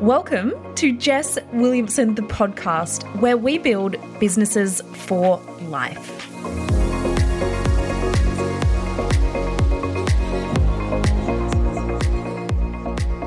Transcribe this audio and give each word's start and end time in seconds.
Welcome 0.00 0.52
to 0.74 0.92
Jess 0.92 1.38
Williamson, 1.54 2.16
the 2.16 2.22
podcast, 2.22 3.02
where 3.18 3.38
we 3.38 3.56
build 3.56 3.96
businesses 4.20 4.82
for 4.92 5.38
life. 5.62 6.35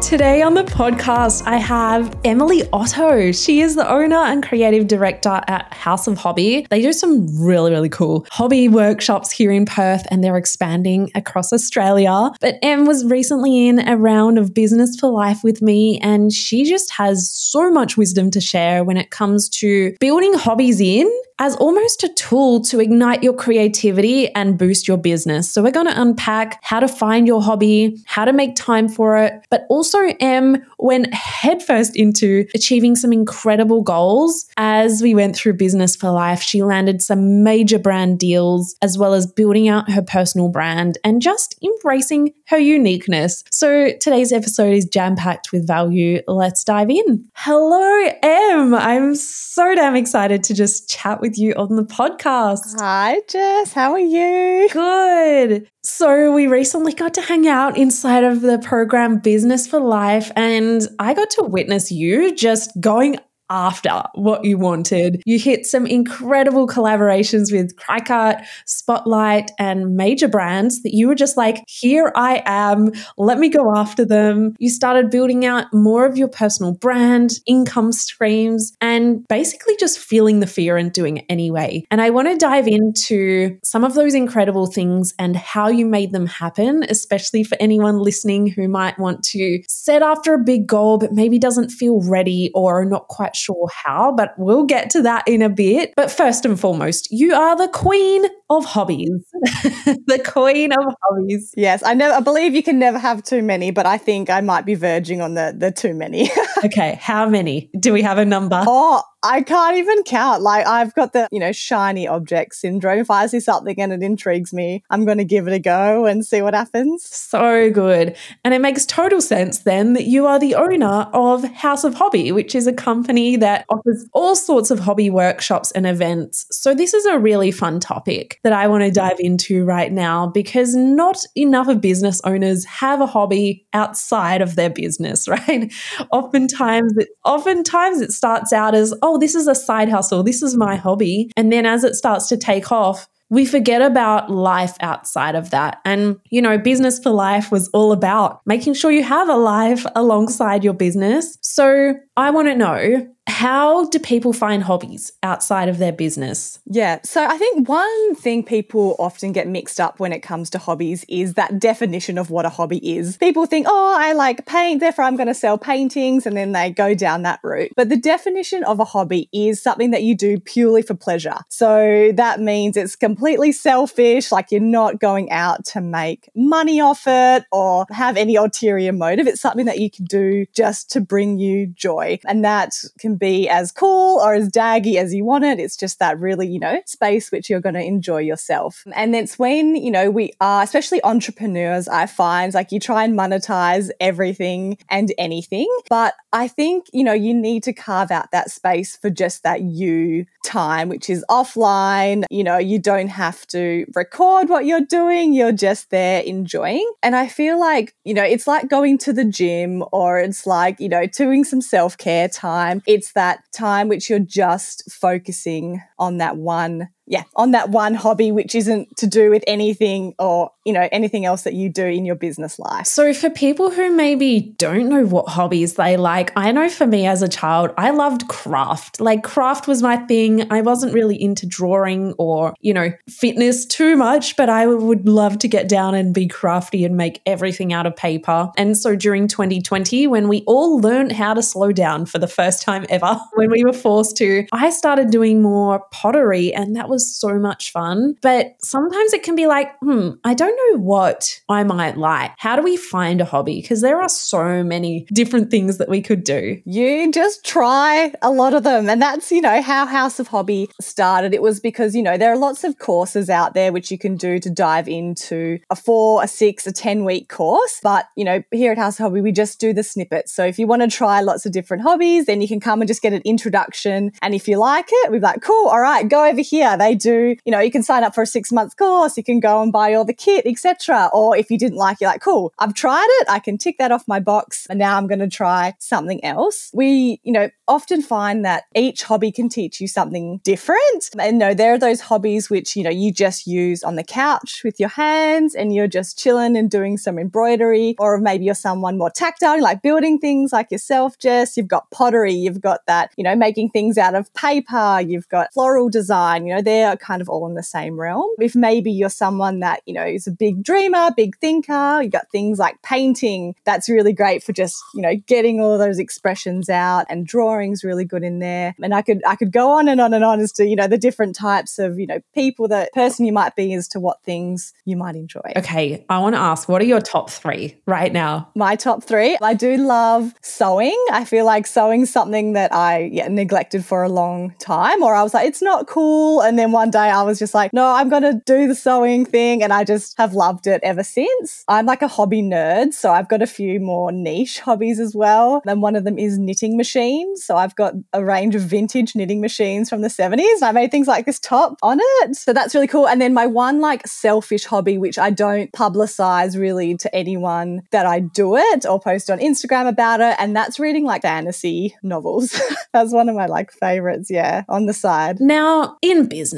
Today 0.10 0.42
on 0.42 0.56
the 0.56 0.64
podcast, 0.64 1.46
I 1.46 1.58
have 1.58 2.18
Emilie 2.26 2.68
Otto. 2.74 3.32
She 3.32 3.62
is 3.62 3.76
the 3.76 3.88
owner 3.88 4.16
and 4.16 4.42
creative 4.42 4.88
director 4.88 5.40
at 5.48 5.72
House 5.72 6.08
of 6.08 6.18
Hobby. 6.18 6.66
They 6.72 6.82
do 6.82 6.94
some 6.94 7.28
really, 7.40 7.70
really 7.70 7.90
cool 7.90 8.26
hobby 8.32 8.68
workshops 8.70 9.30
here 9.30 9.52
in 9.52 9.68
Perth 9.68 10.08
and 10.10 10.24
they're 10.24 10.36
expanding 10.36 11.12
across 11.14 11.54
Australia. 11.54 12.32
But 12.42 12.56
Em 12.64 12.88
was 12.88 13.06
recently 13.06 13.68
in 13.68 13.88
a 13.88 13.98
round 13.98 14.40
of 14.40 14.52
Business 14.52 15.00
for 15.00 15.12
Life 15.12 15.44
with 15.44 15.62
me, 15.62 16.00
and 16.00 16.34
she 16.34 16.64
just 16.64 16.90
has 16.94 17.30
so 17.32 17.70
much 17.70 17.96
wisdom 17.96 18.32
to 18.32 18.42
share 18.42 18.84
when 18.84 18.98
it 18.98 19.12
comes 19.12 19.48
to 19.60 19.96
building 20.00 20.34
hobbies 20.34 20.82
in 20.82 21.08
as 21.40 21.56
almost 21.56 22.04
a 22.04 22.10
tool 22.10 22.60
to 22.60 22.80
ignite 22.82 23.24
your 23.24 23.34
creativity 23.34 24.34
and 24.36 24.58
boost 24.58 24.88
your 24.88 24.98
business. 24.98 25.52
So, 25.52 25.64
we're 25.64 25.72
going 25.72 25.88
to 25.88 26.02
unpack 26.02 26.60
how 26.62 26.82
to 26.82 26.88
find 26.88 27.26
your 27.26 27.42
hobby, 27.42 27.98
how 28.06 28.26
to 28.26 28.34
make 28.34 28.56
time 28.56 28.90
for 28.90 29.18
it, 29.18 29.34
but 29.50 29.66
also 29.70 30.00
Em 30.20 30.64
went 30.78 31.14
headfirst 31.14 31.96
into 31.96 32.46
achieving 32.54 32.96
some 32.96 33.14
incredible 33.14 33.82
goals 33.82 34.48
as 34.58 35.02
we 35.02 35.16
went 35.16 35.36
through 35.36 35.54
Business 35.54 35.96
for 35.96 36.12
Life. 36.12 36.42
She 36.42 36.62
landed 36.62 37.02
some 37.02 37.44
major 37.44 37.80
brand 37.80 38.20
deals 38.20 38.76
as 38.82 38.98
well 38.98 39.14
as 39.14 39.26
building 39.26 39.70
out 39.70 39.90
her 39.90 40.02
personal 40.02 40.50
brand 40.50 40.98
and 41.04 41.22
just 41.22 41.58
embracing 41.64 42.34
her 42.48 42.58
uniqueness. 42.58 43.44
So, 43.50 43.92
today's 44.02 44.34
episode 44.34 44.74
is 44.74 44.86
jam 44.86 45.16
packed 45.16 45.54
with 45.54 45.66
value. 45.66 46.22
Let's 46.28 46.66
dive 46.66 46.90
in. 46.90 47.26
Hello, 47.34 48.12
Em. 48.22 48.74
I'm 48.76 49.16
so 49.16 49.74
damn 49.76 49.96
excited 49.96 50.44
to 50.44 50.54
just 50.54 50.90
chat 50.90 51.22
with 51.22 51.29
with 51.30 51.38
you 51.38 51.54
on 51.54 51.76
the 51.76 51.84
podcast. 51.84 52.80
Hi, 52.80 53.22
Jess. 53.30 53.74
How 53.74 53.92
are 53.92 54.00
you? 54.00 54.68
Good. 54.72 55.70
So, 55.84 56.34
we 56.34 56.48
recently 56.48 56.92
got 56.92 57.14
to 57.14 57.22
hang 57.22 57.48
out 57.48 57.78
inside 57.78 58.24
of 58.24 58.42
the 58.42 58.58
program 58.58 59.20
Business 59.20 59.68
for 59.68 59.80
Life, 59.80 60.32
and 60.36 60.82
I 60.98 61.14
got 61.14 61.30
to 61.32 61.44
witness 61.44 61.92
you 61.92 62.34
just 62.34 62.72
going 62.82 63.20
after 63.50 64.04
what 64.14 64.46
you 64.46 64.58
wanted. 64.58 65.22
You 65.26 65.40
hit 65.40 65.66
some 65.66 65.86
incredible 65.86 66.68
collaborations 66.68 67.52
with 67.52 67.76
Cricut, 67.76 68.46
Spotlight, 68.66 69.52
and 69.60 69.96
major 69.96 70.28
brands 70.28 70.84
that 70.84 70.94
you 70.94 71.08
were 71.08 71.16
just 71.16 71.38
like, 71.38 71.64
here 71.68 72.12
I 72.16 72.44
am, 72.46 72.92
let 73.18 73.40
me 73.40 73.50
go 73.50 73.76
after 73.76 74.06
them. 74.06 74.56
You 74.60 74.70
started 74.70 75.10
building 75.10 75.46
out 75.46 75.74
more 75.74 76.06
of 76.06 76.18
your 76.18 76.28
personal 76.28 76.74
brand, 76.74 77.40
income 77.46 77.92
streams, 77.92 78.74
and 78.82 79.28
basically 79.28 79.76
just 79.78 80.00
feeling 80.00 80.40
the 80.40 80.48
fear 80.48 80.78
and 80.78 80.92
doing 80.92 81.18
it 81.18 81.26
anyway. 81.30 81.86
And 81.92 82.02
I 82.02 82.10
want 82.10 82.28
to 82.28 82.38
dive 82.38 82.68
into 82.68 83.58
some 83.64 83.84
of 83.84 83.96
those 83.96 84.14
incredible 84.14 84.68
things 84.68 85.14
and 85.18 85.36
how 85.36 85.68
you 85.68 85.86
made 85.86 86.12
them 86.12 86.28
happen, 86.28 86.84
especially 86.88 87.44
for 87.44 87.58
anyone 87.60 88.00
listening 88.00 88.48
who 88.48 88.68
might 88.68 89.00
want 89.00 89.24
to 89.24 89.62
set 89.68 90.02
after 90.02 90.34
a 90.34 90.44
big 90.44 90.68
goal 90.68 90.98
but 90.98 91.14
maybe 91.14 91.40
doesn't 91.40 91.70
feel 91.70 92.02
ready 92.08 92.52
or 92.54 92.86
not 92.86 93.08
quite 93.08 93.36
sure 93.40 93.68
how, 93.74 94.14
but 94.16 94.34
we'll 94.38 94.66
get 94.66 94.90
to 94.92 95.02
that 95.04 95.28
in 95.28 95.42
a 95.42 95.50
bit. 95.50 95.94
But 95.96 96.12
first 96.12 96.46
and 96.46 96.60
foremost, 96.60 97.12
you 97.12 97.34
are 97.34 97.58
the 97.58 97.68
queen 97.68 98.26
of 98.50 98.66
hobbies. 98.66 99.10
the 99.34 100.22
queen 100.26 100.72
of 100.72 100.94
hobbies. 101.04 101.54
Yes, 101.56 101.84
I 101.84 101.94
know 101.94 102.12
I 102.12 102.20
believe 102.20 102.56
you 102.56 102.64
can 102.64 102.80
never 102.80 102.98
have 102.98 103.24
too 103.24 103.42
many, 103.42 103.72
but 103.72 103.86
I 103.86 103.98
think 103.98 104.30
I 104.30 104.42
might 104.42 104.66
be 104.66 104.76
verging 104.76 105.22
on 105.22 105.34
the 105.34 105.56
the 105.58 105.72
too 105.72 105.94
many. 105.94 106.30
okay, 106.64 107.00
how 107.02 107.28
many? 107.30 107.70
Do 107.80 107.94
we 107.94 108.02
have 108.02 108.18
a 108.18 108.26
number? 108.26 108.64
Oh, 108.68 109.04
I 109.22 109.42
can't 109.42 109.78
even 109.78 110.04
count. 110.04 110.42
Like 110.42 110.66
I've 110.66 110.94
got 110.96 111.14
the, 111.14 111.28
you 111.32 111.40
know, 111.40 111.52
shiny 111.52 112.08
object 112.08 112.56
syndrome. 112.56 113.00
If 113.00 113.12
I 113.12 113.26
see 113.28 113.40
something 113.40 113.80
and 113.80 113.92
it 113.92 114.02
intrigues 114.02 114.54
me, 114.54 114.84
I'm 114.90 115.06
going 115.06 115.18
to 115.18 115.26
give 115.26 115.48
it 115.48 115.54
a 115.54 115.60
go 115.60 116.06
and 116.06 116.26
see 116.26 116.42
what 116.42 116.54
happens. 116.54 117.04
So 117.04 117.70
good. 117.70 118.16
And 118.44 118.54
it 118.54 118.62
makes 118.62 118.86
total 118.86 119.22
sense 119.22 119.60
then 119.60 119.94
that 119.94 120.06
you 120.06 120.26
are 120.26 120.40
the 120.40 120.56
owner 120.56 121.10
of 121.14 121.44
House 121.44 121.84
of 121.84 121.96
Hobby, 121.96 122.32
which 122.32 122.56
is 122.56 122.66
a 122.66 122.74
company 122.74 123.36
that 123.38 123.66
offers 123.70 124.08
all 124.14 124.36
sorts 124.36 124.72
of 124.72 124.80
hobby 124.80 125.10
workshops 125.10 125.72
and 125.72 125.86
events. 125.86 126.46
So 126.52 126.74
this 126.74 126.94
is 126.94 127.06
a 127.06 127.20
really 127.20 127.52
fun 127.52 127.80
topic 127.80 128.40
that 128.44 128.54
I 128.54 128.68
want 128.68 128.84
to 128.84 128.92
dive 128.92 129.18
into 129.20 129.66
right 129.66 129.92
now 129.92 130.28
because 130.28 130.76
not 130.76 131.18
enough 131.36 131.68
of 131.68 131.82
business 131.82 132.22
owners 132.24 132.64
have 132.66 133.02
a 133.02 133.06
hobby 133.06 133.66
outside 133.74 134.42
of 134.42 134.56
their 134.56 134.70
business, 134.70 135.28
right? 135.28 135.74
Oftentimes 136.12 136.94
it, 136.98 137.10
oftentimes 137.26 138.02
it 138.02 138.12
starts 138.12 138.54
out 138.54 138.76
as, 138.76 138.94
oh, 139.02 139.09
Oh, 139.10 139.18
this 139.18 139.34
is 139.34 139.48
a 139.48 139.56
side 139.56 139.90
hustle, 139.90 140.22
this 140.22 140.44
is 140.44 140.56
my 140.56 140.76
hobby. 140.76 141.32
And 141.36 141.52
then 141.52 141.66
as 141.66 141.84
it 141.84 141.96
starts 141.96 142.28
to 142.28 142.38
take 142.38 142.72
off, 142.72 143.08
we 143.32 143.44
forget 143.44 143.82
about 143.82 144.30
life 144.30 144.76
outside 144.82 145.34
of 145.34 145.50
that. 145.50 145.80
And, 145.84 146.20
you 146.30 146.44
know, 146.44 146.60
Business 146.60 147.00
for 147.00 147.10
Life 147.10 147.52
was 147.52 147.70
all 147.70 147.92
about 147.92 148.42
making 148.46 148.76
sure 148.76 148.92
you 148.92 149.04
have 149.04 149.28
a 149.28 149.36
life 149.36 149.84
alongside 149.96 150.64
your 150.64 150.76
business. 150.76 151.40
So 151.42 151.96
I 152.18 152.30
want 152.30 152.50
to 152.50 152.56
know 152.56 153.08
how 153.30 153.86
do 153.86 154.00
people 154.00 154.34
find 154.34 154.64
hobbies 154.64 155.12
outside 155.24 155.70
of 155.70 155.78
their 155.78 155.92
business? 155.92 156.60
Yeah. 156.66 157.00
So 157.04 157.24
I 157.26 157.38
think 157.38 157.70
one 157.70 158.16
thing 158.16 158.44
people 158.44 158.96
often 158.98 159.32
get 159.32 159.48
mixed 159.48 159.80
up 159.80 160.00
when 160.00 160.12
it 160.12 160.22
comes 160.22 160.50
to 160.52 160.58
hobbies 160.58 161.06
is 161.08 161.36
that 161.36 161.60
definition 161.60 162.18
of 162.18 162.32
what 162.32 162.46
a 162.46 162.50
hobby 162.50 162.98
is. 162.98 163.18
People 163.18 163.46
think, 163.46 163.68
oh, 163.70 163.96
I 163.98 164.14
like 164.14 164.46
paint, 164.46 164.80
therefore 164.80 165.06
I'm 165.06 165.16
going 165.16 165.28
to 165.28 165.34
sell 165.34 165.58
paintings, 165.58 166.26
and 166.26 166.36
then 166.36 166.54
they 166.54 166.72
go 166.72 166.96
down 166.96 167.22
that 167.22 167.40
route. 167.44 167.72
But 167.76 167.90
the 167.90 167.98
definition 167.98 168.64
of 168.64 168.80
a 168.80 168.86
hobby 168.86 169.30
is 169.32 169.62
something 169.62 169.92
that 169.92 170.04
you 170.04 170.16
do 170.16 170.40
purely 170.40 170.82
for 170.82 170.96
pleasure. 170.96 171.38
So 171.50 172.12
that 172.16 172.40
means 172.40 172.78
it's 172.78 172.96
completely 172.96 173.52
selfish, 173.52 174.32
like 174.32 174.52
you're 174.52 174.62
not 174.62 175.00
going 175.00 175.32
out 175.32 175.66
to 175.66 175.82
make 175.82 176.30
money 176.36 176.82
off 176.82 177.04
it 177.06 177.46
or 177.52 177.86
have 177.92 178.18
any 178.18 178.36
ulterior 178.36 178.92
motive. 178.92 179.28
It's 179.28 179.42
something 179.42 179.66
that 179.68 179.80
you 179.80 179.92
can 179.92 180.06
do 180.06 180.48
just 180.56 180.90
to 180.92 181.02
bring 181.02 181.38
you 181.38 181.68
joy. 181.68 182.20
And 182.26 182.44
that 182.44 182.74
can 183.00 183.19
be 183.20 183.50
as 183.50 183.72
cool 183.72 184.20
or 184.20 184.34
as 184.34 184.50
daggy 184.50 184.96
as 184.96 185.14
you 185.14 185.26
want 185.26 185.44
it. 185.44 185.60
It's 185.60 185.78
just 185.78 186.00
that 186.00 186.20
really, 186.20 186.48
you 186.48 186.60
know, 186.60 186.82
space 186.86 187.32
which 187.32 187.50
you're 187.50 187.60
going 187.60 187.76
to 187.76 187.84
enjoy 187.84 188.20
yourself. 188.20 188.84
And 188.94 189.16
it's 189.16 189.38
when, 189.38 189.76
you 189.76 189.92
know, 189.92 190.10
we 190.10 190.34
are, 190.42 190.64
especially 190.64 191.04
entrepreneurs, 191.04 191.88
I 191.88 192.06
find 192.06 192.54
like 192.54 192.72
you 192.72 192.80
try 192.80 193.04
and 193.04 193.18
monetize 193.18 193.90
everything 194.00 194.78
and 194.90 195.14
anything. 195.18 195.68
But 195.90 196.14
I 196.32 196.48
think, 196.48 196.86
you 196.94 197.04
know, 197.04 197.14
you 197.14 197.34
need 197.34 197.64
to 197.64 197.74
carve 197.74 198.12
out 198.12 198.32
that 198.32 198.52
space 198.52 198.96
for 198.96 199.10
just 199.10 199.44
that 199.44 199.62
you 199.62 200.26
time, 200.46 200.90
which 200.90 201.10
is 201.10 201.26
offline. 201.30 202.24
You 202.30 202.44
know, 202.44 202.58
you 202.58 202.80
don't 202.80 203.10
have 203.10 203.46
to 203.48 203.86
record 203.96 204.50
what 204.50 204.66
you're 204.66 204.82
doing, 204.82 205.34
you're 205.34 205.52
just 205.52 205.90
there 205.90 206.22
enjoying. 206.22 206.90
And 207.04 207.16
I 207.16 207.28
feel 207.28 207.60
like, 207.60 207.96
you 208.04 208.14
know, 208.14 208.24
it's 208.24 208.48
like 208.48 208.70
going 208.70 208.98
to 209.00 209.14
the 209.14 209.26
gym 209.26 209.84
or 209.92 210.20
it's 210.20 210.48
like, 210.48 210.80
you 210.80 210.90
know, 210.90 211.06
doing 211.06 211.44
some 211.44 211.62
self 211.62 211.98
care 211.98 212.28
time. 212.28 212.82
It's 212.86 213.09
that 213.14 213.40
time 213.54 213.88
which 213.88 214.10
you're 214.10 214.20
just 214.20 214.90
focusing 214.92 215.82
on 215.98 216.18
that 216.18 216.38
one 216.38 216.90
yeah, 217.10 217.24
on 217.36 217.52
that 217.52 217.70
one 217.70 217.96
hobby, 217.96 218.32
which 218.32 218.54
isn't 218.54 218.96
to 218.98 219.08
do 219.08 219.32
with 219.32 219.44
anything 219.48 220.14
or, 220.20 220.52
you 220.64 220.72
know, 220.72 220.88
anything 220.92 221.26
else 221.26 221.42
that 221.42 221.56
you 221.56 221.68
do 221.68 221.84
in 221.84 222.06
your 222.06 222.14
business 222.14 222.60
life. 222.60 222.86
So, 222.86 223.16
for 223.16 223.32
people 223.32 223.72
who 223.72 223.92
maybe 223.92 224.54
don't 224.60 224.88
know 224.90 225.06
what 225.06 225.28
hobbies 225.28 225.74
they 225.74 225.98
like, 225.98 226.32
I 226.36 226.52
know 226.52 226.70
for 226.70 226.86
me 226.86 227.08
as 227.08 227.24
a 227.24 227.28
child, 227.28 227.72
I 227.80 227.90
loved 227.90 228.28
craft. 228.28 229.02
Like, 229.02 229.24
craft 229.24 229.68
was 229.68 229.82
my 229.82 229.98
thing. 229.98 230.52
I 230.52 230.62
wasn't 230.62 230.94
really 230.94 231.20
into 231.20 231.48
drawing 231.48 232.14
or, 232.20 232.54
you 232.62 232.76
know, 232.76 232.94
fitness 233.10 233.66
too 233.66 233.96
much, 233.98 234.38
but 234.38 234.48
I 234.48 234.68
would 234.68 235.08
love 235.08 235.40
to 235.40 235.48
get 235.48 235.68
down 235.68 235.96
and 235.96 236.14
be 236.14 236.28
crafty 236.28 236.86
and 236.86 236.96
make 236.96 237.24
everything 237.26 237.74
out 237.74 237.88
of 237.88 237.96
paper. 237.96 238.52
And 238.56 238.78
so, 238.78 238.96
during 238.96 239.28
2020, 239.28 240.06
when 240.06 240.28
we 240.28 240.44
all 240.46 240.80
learned 240.80 241.14
how 241.14 241.34
to 241.34 241.42
slow 241.42 241.72
down 241.72 242.06
for 242.06 242.20
the 242.20 242.28
first 242.28 242.62
time 242.62 242.86
ever, 242.88 243.20
when 243.34 243.50
we 243.50 243.64
were 243.64 243.74
forced 243.74 244.16
to, 244.18 244.46
I 244.52 244.70
started 244.70 245.10
doing 245.10 245.42
more 245.42 245.80
pottery, 245.92 246.54
and 246.54 246.76
that 246.76 246.88
was 246.88 246.99
was 247.00 247.16
so 247.16 247.40
much 247.40 247.72
fun. 247.72 248.16
But 248.22 248.58
sometimes 248.62 249.14
it 249.14 249.24
can 249.24 249.36
be 249.36 249.48
like, 249.48 249.72
hmm, 249.80 250.12
I 250.26 250.34
don't 250.34 250.60
know 250.74 250.80
what 250.80 251.40
I 251.48 251.64
might 251.64 251.98
like. 251.98 252.32
How 252.38 252.58
do 252.58 252.62
we 252.62 252.76
find 252.76 253.22
a 253.22 253.26
hobby? 253.26 253.62
Because 253.62 253.80
there 253.80 254.02
are 254.02 254.10
so 254.10 254.64
many 254.64 255.08
different 255.14 255.50
things 255.50 255.78
that 255.78 255.88
we 255.88 256.02
could 256.02 256.26
do. 256.26 256.62
You 256.66 257.10
just 257.12 257.46
try 257.46 258.14
a 258.22 258.30
lot 258.30 258.54
of 258.54 258.64
them. 258.64 258.90
And 258.90 259.02
that's, 259.02 259.32
you 259.32 259.40
know, 259.40 259.62
how 259.62 259.86
House 259.86 260.20
of 260.20 260.28
Hobby 260.28 260.70
started. 260.82 261.34
It 261.34 261.42
was 261.42 261.62
because, 261.62 261.96
you 261.96 262.04
know, 262.04 262.18
there 262.18 262.34
are 262.34 262.38
lots 262.38 262.66
of 262.66 262.80
courses 262.80 263.30
out 263.30 263.54
there 263.54 263.72
which 263.72 263.92
you 263.92 263.98
can 263.98 264.18
do 264.18 264.40
to 264.40 264.50
dive 264.50 264.90
into 264.90 265.60
a 265.70 265.76
four, 265.78 266.22
a 266.22 266.28
six, 266.28 266.68
a 266.68 266.74
10 266.74 267.06
week 267.06 267.30
course. 267.30 267.80
But, 267.82 268.10
you 268.18 268.26
know, 268.26 268.44
here 268.52 268.74
at 268.74 268.78
House 268.78 269.00
of 269.00 269.06
Hobby, 269.06 269.22
we 269.22 269.32
just 269.32 269.60
do 269.60 269.74
the 269.74 269.84
snippets. 269.84 270.34
So 270.34 270.44
if 270.44 270.60
you 270.60 270.68
want 270.68 270.82
to 270.82 270.90
try 270.90 271.22
lots 271.22 271.46
of 271.46 271.54
different 271.54 271.84
hobbies, 271.84 272.26
then 272.26 272.42
you 272.42 272.48
can 272.50 272.60
come 272.60 272.82
and 272.82 272.88
just 272.90 273.02
get 273.02 273.14
an 273.14 273.22
introduction. 273.24 274.12
And 274.22 274.36
if 274.36 274.48
you 274.48 274.58
like 274.58 274.90
it, 274.92 275.12
we're 275.12 275.22
like, 275.22 275.42
cool, 275.42 275.68
all 275.68 275.80
right, 275.80 276.08
go 276.08 276.26
over 276.26 276.42
here. 276.42 276.78
They 276.78 276.89
they 276.90 276.96
do, 276.96 277.36
you 277.46 277.52
know, 277.52 277.60
you 277.60 277.72
can 277.72 277.84
sign 277.84 278.04
up 278.04 278.16
for 278.16 278.24
a 278.24 278.28
six 278.28 278.52
month 278.52 278.76
course, 278.76 279.16
you 279.16 279.24
can 279.24 279.40
go 279.40 279.62
and 279.62 279.72
buy 279.72 279.94
all 279.94 280.06
the 280.06 280.14
kit, 280.14 280.46
etc. 280.46 281.10
Or 281.14 281.38
if 281.38 281.52
you 281.52 281.58
didn't 281.58 281.78
like, 281.78 282.02
you're 282.02 282.10
like, 282.10 282.22
cool, 282.22 282.52
I've 282.58 282.74
tried 282.74 283.08
it, 283.22 283.30
I 283.30 283.40
can 283.40 283.58
tick 283.58 283.78
that 283.78 283.92
off 283.92 284.08
my 284.08 284.20
box, 284.20 284.66
and 284.70 284.80
now 284.80 284.98
I'm 284.98 285.08
going 285.08 285.20
to 285.20 285.30
try 285.30 285.76
something 285.80 286.24
else. 286.26 286.72
We, 286.74 287.20
you 287.24 287.32
know, 287.32 287.50
often 287.68 288.02
find 288.02 288.44
that 288.44 288.64
each 288.76 289.04
hobby 289.04 289.32
can 289.32 289.50
teach 289.50 289.80
you 289.80 289.88
something 289.88 290.42
different. 290.44 291.10
And 291.20 291.38
no, 291.38 291.54
there 291.54 291.74
are 291.74 291.78
those 291.78 292.02
hobbies 292.02 292.50
which, 292.50 292.76
you 292.76 292.84
know, 292.84 292.90
you 292.90 293.14
just 293.14 293.46
use 293.46 293.84
on 293.84 293.96
the 293.96 294.04
couch 294.04 294.62
with 294.64 294.80
your 294.80 294.90
hands 294.90 295.54
and 295.54 295.74
you're 295.74 295.88
just 295.88 296.18
chilling 296.18 296.58
and 296.58 296.72
doing 296.72 296.98
some 296.98 297.20
embroidery, 297.20 297.96
or 298.00 298.18
maybe 298.18 298.46
you're 298.46 298.56
someone 298.56 298.98
more 298.98 299.12
tactile, 299.12 299.62
like 299.62 299.84
building 299.84 300.18
things 300.18 300.52
like 300.52 300.72
yourself, 300.72 301.20
Jess. 301.20 301.56
You've 301.56 301.68
got 301.68 301.92
pottery, 301.92 302.34
you've 302.34 302.62
got 302.62 302.82
that, 302.88 303.12
you 303.16 303.24
know, 303.24 303.36
making 303.36 303.70
things 303.70 303.98
out 303.98 304.16
of 304.16 304.34
paper, 304.34 305.00
you've 305.06 305.30
got 305.30 305.54
floral 305.54 305.90
design, 305.90 306.48
you 306.48 306.56
know, 306.56 306.62
they're 306.80 306.98
kind 306.98 307.22
of 307.22 307.30
all 307.30 307.48
in 307.48 307.56
the 307.56 307.64
same 307.64 308.00
realm. 308.00 308.30
If 308.40 308.56
maybe 308.56 308.92
you're 308.92 309.10
someone 309.10 309.60
that, 309.60 309.82
you 309.86 309.94
know, 309.94 310.06
is 310.06 310.28
a 310.28 310.32
big 310.32 310.64
dreamer, 310.64 311.12
big 311.16 311.38
thinker, 311.38 312.02
you 312.02 312.10
got 312.10 312.32
things 312.32 312.60
like 312.60 312.82
painting, 312.82 313.56
that's 313.66 313.90
really 313.90 314.14
great 314.14 314.44
for 314.44 314.54
just, 314.54 314.82
you 314.94 315.02
know, 315.02 315.16
getting 315.28 315.60
all 315.60 315.78
those 315.78 316.00
expressions 316.00 316.70
out 316.70 317.06
and 317.10 317.28
drawing's 317.28 317.84
really 317.84 318.06
good 318.06 318.24
in 318.24 318.40
there. 318.40 318.76
And 318.82 318.94
I 318.94 319.02
could 319.02 319.22
I 319.26 319.36
could 319.36 319.52
go 319.52 319.72
on 319.72 319.88
and 319.88 320.00
on 320.00 320.14
and 320.14 320.24
on 320.24 320.40
as 320.40 320.52
to, 320.54 320.66
you 320.66 320.76
know, 320.76 320.88
the 320.88 320.98
different 320.98 321.36
types 321.36 321.80
of, 321.80 322.00
you 322.00 322.08
know, 322.08 322.20
people 322.34 322.68
that 322.70 322.94
person 322.94 323.26
you 323.26 323.34
might 323.34 323.56
be 323.56 323.74
as 323.74 323.88
to 323.90 324.00
what 324.00 324.24
things 324.24 324.74
you 324.86 324.96
might 324.96 325.16
enjoy. 325.16 325.54
Okay, 325.58 326.06
I 326.10 326.20
want 326.20 326.36
to 326.36 326.42
ask, 326.42 326.70
what 326.70 326.82
are 326.82 326.86
your 326.86 327.02
top 327.02 327.30
three 327.30 327.78
right 327.86 328.12
now? 328.12 328.50
My 328.56 328.76
top 328.76 329.04
three. 329.04 329.38
I 329.42 329.54
do 329.54 329.78
love 329.78 330.34
sewing. 330.42 330.98
I 331.12 331.26
feel 331.26 331.46
like 331.46 331.68
sewing's 331.68 332.12
something 332.12 332.54
that 332.54 332.74
I 332.74 333.10
yeah, 333.12 333.28
neglected 333.28 333.84
for 333.86 334.04
a 334.04 334.10
long 334.10 334.54
time, 334.60 335.04
or 335.04 335.16
I 335.16 335.24
was 335.24 335.34
like, 335.34 335.48
it's 335.48 335.62
not 335.62 335.88
cool. 335.88 336.42
And 336.42 336.59
then 336.60 336.72
one 336.72 336.92
day 336.92 337.10
I 337.10 337.24
was 337.24 337.40
just 337.40 337.54
like, 337.54 337.74
no, 337.74 337.86
I'm 337.88 338.10
going 338.10 338.24
to 338.24 338.42
do 338.46 338.68
the 338.68 338.76
sewing 338.76 339.26
thing. 339.26 339.64
And 339.64 339.72
I 339.72 339.84
just 339.84 340.18
have 340.18 340.34
loved 340.34 340.68
it 340.68 340.82
ever 340.84 341.04
since. 341.04 341.64
I'm 341.68 341.86
like 341.86 342.02
a 342.02 342.08
hobby 342.08 342.42
nerd. 342.42 342.94
So 342.94 343.12
I've 343.12 343.30
got 343.30 343.42
a 343.42 343.48
few 343.48 343.80
more 343.80 344.12
niche 344.12 344.60
hobbies 344.60 345.00
as 345.00 345.16
well. 345.16 345.62
And 345.66 345.82
one 345.82 345.96
of 345.96 346.04
them 346.04 346.20
is 346.20 346.38
knitting 346.38 346.78
machines. 346.78 347.44
So 347.44 347.56
I've 347.56 347.76
got 347.76 347.94
a 348.14 348.24
range 348.24 348.56
of 348.56 348.62
vintage 348.62 349.16
knitting 349.16 349.42
machines 349.42 349.90
from 349.90 350.02
the 350.02 350.10
70s. 350.10 350.62
I 350.62 350.72
made 350.72 350.92
things 350.92 351.08
like 351.08 351.26
this 351.26 351.40
top 351.40 351.78
on 351.82 352.00
it. 352.02 352.36
So 352.36 352.54
that's 352.54 352.76
really 352.76 352.88
cool. 352.88 353.08
And 353.08 353.22
then 353.22 353.34
my 353.34 353.48
one 353.48 353.80
like 353.80 354.06
selfish 354.06 354.66
hobby, 354.66 354.98
which 354.98 355.18
I 355.18 355.30
don't 355.30 355.72
publicize 355.72 356.60
really 356.60 356.98
to 356.98 357.16
anyone 357.16 357.84
that 357.92 358.06
I 358.06 358.20
do 358.20 358.58
it 358.58 358.86
or 358.86 359.00
post 359.00 359.30
on 359.30 359.40
Instagram 359.40 359.88
about 359.88 360.20
it. 360.20 360.36
And 360.40 360.56
that's 360.56 360.80
reading 360.80 361.06
like 361.06 361.22
fantasy 361.22 361.96
novels. 362.04 362.60
that's 362.94 363.14
one 363.14 363.30
of 363.30 363.36
my 363.36 363.46
like 363.46 363.72
favorites. 363.72 364.30
Yeah. 364.30 364.64
On 364.68 364.86
the 364.86 364.94
side. 364.94 365.40
Now, 365.40 365.98
in 366.02 366.28
business, 366.28 366.49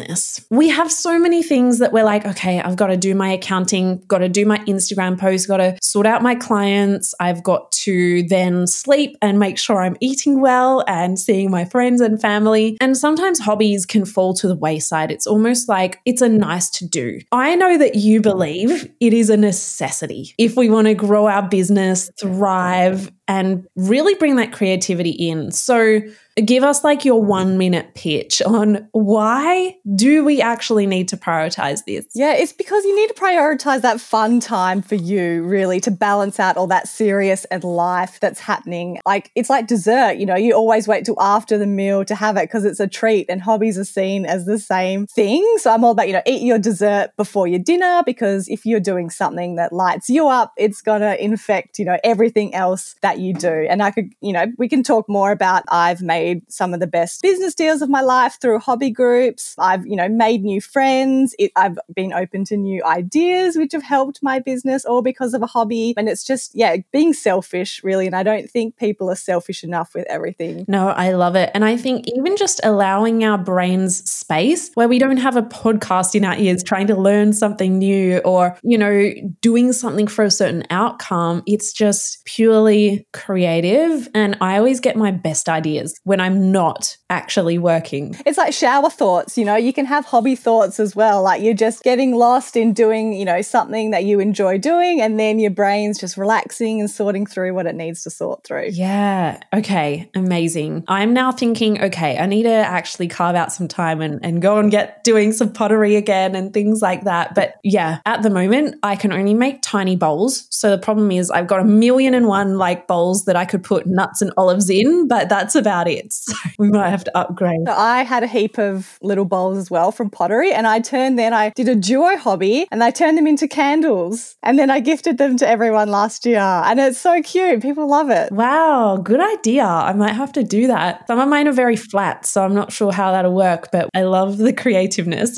we 0.49 0.69
have 0.69 0.91
so 0.91 1.19
many 1.19 1.43
things 1.43 1.79
that 1.79 1.91
we're 1.91 2.03
like, 2.03 2.25
okay, 2.25 2.61
I've 2.61 2.75
got 2.75 2.87
to 2.87 2.97
do 2.97 3.15
my 3.15 3.31
accounting, 3.31 4.03
got 4.07 4.19
to 4.19 4.29
do 4.29 4.45
my 4.45 4.59
Instagram 4.59 5.19
post, 5.19 5.47
got 5.47 5.57
to 5.57 5.77
sort 5.81 6.05
out 6.05 6.21
my 6.21 6.35
clients. 6.35 7.13
I've 7.19 7.43
got 7.43 7.71
to 7.71 8.23
then 8.23 8.67
sleep 8.67 9.17
and 9.21 9.39
make 9.39 9.57
sure 9.57 9.81
I'm 9.81 9.97
eating 9.99 10.41
well 10.41 10.83
and 10.87 11.19
seeing 11.19 11.51
my 11.51 11.65
friends 11.65 12.01
and 12.01 12.21
family. 12.21 12.77
And 12.79 12.97
sometimes 12.97 13.39
hobbies 13.39 13.85
can 13.85 14.05
fall 14.05 14.33
to 14.35 14.47
the 14.47 14.55
wayside. 14.55 15.11
It's 15.11 15.27
almost 15.27 15.69
like 15.69 15.99
it's 16.05 16.21
a 16.21 16.29
nice 16.29 16.69
to 16.71 16.87
do. 16.87 17.19
I 17.31 17.55
know 17.55 17.77
that 17.77 17.95
you 17.95 18.21
believe 18.21 18.91
it 18.99 19.13
is 19.13 19.29
a 19.29 19.37
necessity 19.37 20.33
if 20.37 20.55
we 20.55 20.69
want 20.69 20.87
to 20.87 20.93
grow 20.93 21.27
our 21.27 21.47
business, 21.47 22.11
thrive, 22.19 23.11
and 23.27 23.65
really 23.75 24.13
bring 24.15 24.35
that 24.35 24.51
creativity 24.51 25.11
in. 25.11 25.51
So, 25.51 26.01
give 26.41 26.63
us 26.63 26.83
like 26.83 27.03
your 27.03 27.21
one 27.21 27.57
minute 27.57 27.93
pitch 27.95 28.41
on 28.41 28.87
why 28.91 29.75
do 29.95 30.23
we 30.23 30.41
actually 30.41 30.85
need 30.85 31.07
to 31.09 31.17
prioritize 31.17 31.85
this? 31.85 32.05
Yeah, 32.13 32.33
it's 32.33 32.53
because 32.53 32.83
you 32.85 32.95
need 32.95 33.07
to 33.07 33.13
prioritize 33.13 33.81
that 33.81 33.99
fun 33.99 34.39
time 34.39 34.81
for 34.81 34.95
you, 34.95 35.43
really, 35.43 35.79
to 35.81 35.91
balance 35.91 36.39
out 36.39 36.57
all 36.57 36.67
that 36.67 36.87
serious 36.87 37.45
and 37.45 37.63
life 37.63 38.19
that's 38.19 38.39
happening. 38.39 38.99
Like, 39.05 39.31
it's 39.35 39.49
like 39.49 39.67
dessert, 39.67 40.13
you 40.13 40.25
know, 40.25 40.35
you 40.35 40.53
always 40.53 40.87
wait 40.87 41.05
till 41.05 41.21
after 41.21 41.57
the 41.57 41.67
meal 41.67 42.05
to 42.05 42.15
have 42.15 42.37
it 42.37 42.43
because 42.43 42.65
it's 42.65 42.79
a 42.79 42.87
treat, 42.87 43.25
and 43.29 43.41
hobbies 43.41 43.77
are 43.77 43.83
seen 43.83 44.25
as 44.25 44.45
the 44.45 44.59
same 44.59 45.07
thing. 45.07 45.45
So, 45.57 45.71
I'm 45.71 45.83
all 45.83 45.91
about, 45.91 46.07
you 46.07 46.13
know, 46.13 46.23
eat 46.25 46.41
your 46.41 46.59
dessert 46.59 47.11
before 47.17 47.47
your 47.47 47.59
dinner 47.59 48.03
because 48.05 48.47
if 48.47 48.65
you're 48.65 48.79
doing 48.79 49.09
something 49.09 49.55
that 49.55 49.73
lights 49.73 50.09
you 50.09 50.27
up, 50.27 50.53
it's 50.57 50.81
to 51.01 51.23
infect, 51.23 51.79
you 51.79 51.85
know, 51.85 51.97
everything 52.03 52.53
else 52.53 52.95
that 53.01 53.19
you 53.19 53.33
do. 53.33 53.67
And 53.69 53.83
I 53.83 53.91
could, 53.91 54.13
you 54.21 54.33
know, 54.33 54.45
we 54.57 54.69
can 54.69 54.83
talk 54.83 55.07
more 55.09 55.31
about 55.31 55.63
I've 55.69 56.01
made 56.01 56.30
some 56.47 56.73
of 56.73 56.79
the 56.79 56.87
best 56.87 57.21
business 57.21 57.55
deals 57.55 57.81
of 57.81 57.89
my 57.89 58.01
life 58.01 58.37
through 58.41 58.59
hobby 58.59 58.89
groups. 58.89 59.55
I've, 59.57 59.85
you 59.85 59.95
know, 59.95 60.09
made 60.09 60.43
new 60.43 60.61
friends. 60.61 61.35
It, 61.39 61.51
I've 61.55 61.77
been 61.93 62.13
open 62.13 62.45
to 62.45 62.57
new 62.57 62.83
ideas, 62.85 63.55
which 63.55 63.73
have 63.73 63.83
helped 63.83 64.19
my 64.21 64.39
business 64.39 64.85
all 64.85 65.01
because 65.01 65.33
of 65.33 65.41
a 65.41 65.47
hobby. 65.47 65.93
And 65.97 66.07
it's 66.07 66.23
just, 66.23 66.51
yeah, 66.53 66.77
being 66.91 67.13
selfish 67.13 67.83
really. 67.83 68.05
And 68.05 68.15
I 68.15 68.23
don't 68.23 68.49
think 68.49 68.77
people 68.77 69.09
are 69.09 69.15
selfish 69.15 69.63
enough 69.63 69.93
with 69.93 70.05
everything. 70.09 70.65
No, 70.67 70.89
I 70.89 71.11
love 71.11 71.35
it. 71.35 71.51
And 71.53 71.65
I 71.65 71.77
think 71.77 72.07
even 72.07 72.37
just 72.37 72.59
allowing 72.63 73.23
our 73.23 73.37
brains 73.37 74.09
space 74.09 74.71
where 74.75 74.87
we 74.87 74.99
don't 74.99 75.17
have 75.17 75.35
a 75.35 75.41
podcast 75.41 76.15
in 76.15 76.25
our 76.25 76.37
ears 76.37 76.63
trying 76.63 76.87
to 76.87 76.95
learn 76.95 77.33
something 77.33 77.77
new 77.77 78.19
or, 78.19 78.57
you 78.63 78.77
know, 78.77 79.11
doing 79.41 79.73
something 79.73 80.07
for 80.07 80.23
a 80.23 80.31
certain 80.31 80.63
outcome, 80.69 81.43
it's 81.45 81.73
just 81.73 82.23
purely 82.25 83.07
creative. 83.13 84.07
And 84.13 84.37
I 84.41 84.57
always 84.57 84.79
get 84.79 84.95
my 84.95 85.11
best 85.11 85.49
ideas 85.49 85.99
when 86.11 86.19
I'm 86.19 86.51
not 86.51 86.97
actually 87.09 87.57
working. 87.57 88.17
It's 88.25 88.37
like 88.37 88.53
shower 88.53 88.89
thoughts, 88.89 89.37
you 89.37 89.45
know, 89.45 89.55
you 89.55 89.71
can 89.71 89.85
have 89.85 90.03
hobby 90.03 90.35
thoughts 90.35 90.77
as 90.77 90.93
well. 90.93 91.23
Like 91.23 91.41
you're 91.41 91.53
just 91.53 91.83
getting 91.83 92.13
lost 92.13 92.57
in 92.57 92.73
doing, 92.73 93.13
you 93.13 93.23
know, 93.23 93.41
something 93.41 93.91
that 93.91 94.03
you 94.03 94.19
enjoy 94.19 94.57
doing, 94.57 94.99
and 94.99 95.17
then 95.17 95.39
your 95.39 95.51
brain's 95.51 95.97
just 95.97 96.17
relaxing 96.17 96.81
and 96.81 96.91
sorting 96.91 97.25
through 97.25 97.53
what 97.53 97.65
it 97.65 97.75
needs 97.75 98.03
to 98.03 98.09
sort 98.09 98.43
through. 98.43 98.71
Yeah. 98.73 99.39
Okay. 99.53 100.11
Amazing. 100.13 100.83
I'm 100.89 101.13
now 101.13 101.31
thinking, 101.31 101.81
okay, 101.81 102.17
I 102.17 102.25
need 102.25 102.43
to 102.43 102.49
actually 102.49 103.07
carve 103.07 103.37
out 103.37 103.53
some 103.53 103.69
time 103.69 104.01
and, 104.01 104.19
and 104.21 104.41
go 104.41 104.57
and 104.57 104.69
get 104.69 105.05
doing 105.05 105.31
some 105.31 105.53
pottery 105.53 105.95
again 105.95 106.35
and 106.35 106.53
things 106.53 106.81
like 106.81 107.05
that. 107.05 107.35
But 107.35 107.55
yeah, 107.63 107.99
at 108.05 108.21
the 108.21 108.29
moment, 108.29 108.75
I 108.83 108.97
can 108.97 109.13
only 109.13 109.33
make 109.33 109.61
tiny 109.61 109.95
bowls. 109.95 110.45
So 110.49 110.69
the 110.71 110.77
problem 110.77 111.09
is 111.09 111.31
I've 111.31 111.47
got 111.47 111.61
a 111.61 111.65
million 111.65 112.13
and 112.13 112.27
one 112.27 112.57
like 112.57 112.85
bowls 112.87 113.23
that 113.25 113.37
I 113.37 113.45
could 113.45 113.63
put 113.63 113.87
nuts 113.87 114.21
and 114.21 114.33
olives 114.35 114.69
in, 114.69 115.07
but 115.07 115.29
that's 115.29 115.55
about 115.55 115.87
it. 115.87 116.00
So 116.09 116.33
we 116.59 116.69
might 116.69 116.89
have 116.89 117.03
to 117.05 117.17
upgrade. 117.17 117.61
So 117.65 117.73
I 117.73 118.03
had 118.03 118.23
a 118.23 118.27
heap 118.27 118.57
of 118.57 118.97
little 119.01 119.25
bowls 119.25 119.57
as 119.57 119.69
well 119.69 119.91
from 119.91 120.09
pottery, 120.09 120.53
and 120.53 120.67
I 120.67 120.79
turned 120.79 121.17
then 121.17 121.33
I 121.33 121.49
did 121.49 121.67
a 121.67 121.75
duo 121.75 122.17
hobby 122.17 122.67
and 122.71 122.83
I 122.83 122.91
turned 122.91 123.17
them 123.17 123.27
into 123.27 123.47
candles, 123.47 124.35
and 124.43 124.57
then 124.57 124.69
I 124.69 124.79
gifted 124.79 125.17
them 125.17 125.37
to 125.37 125.47
everyone 125.47 125.89
last 125.89 126.25
year, 126.25 126.39
and 126.39 126.79
it's 126.79 126.99
so 126.99 127.21
cute. 127.21 127.61
People 127.61 127.87
love 127.89 128.09
it. 128.09 128.31
Wow, 128.31 128.97
good 129.03 129.19
idea. 129.19 129.65
I 129.65 129.93
might 129.93 130.13
have 130.13 130.31
to 130.33 130.43
do 130.43 130.67
that. 130.67 131.05
Some 131.07 131.19
of 131.19 131.27
mine 131.27 131.47
are 131.47 131.53
very 131.53 131.75
flat, 131.75 132.25
so 132.25 132.43
I'm 132.43 132.55
not 132.55 132.71
sure 132.71 132.91
how 132.91 133.11
that'll 133.11 133.33
work, 133.33 133.69
but 133.71 133.89
I 133.93 134.03
love 134.03 134.37
the 134.37 134.53
creativeness. 134.61 135.37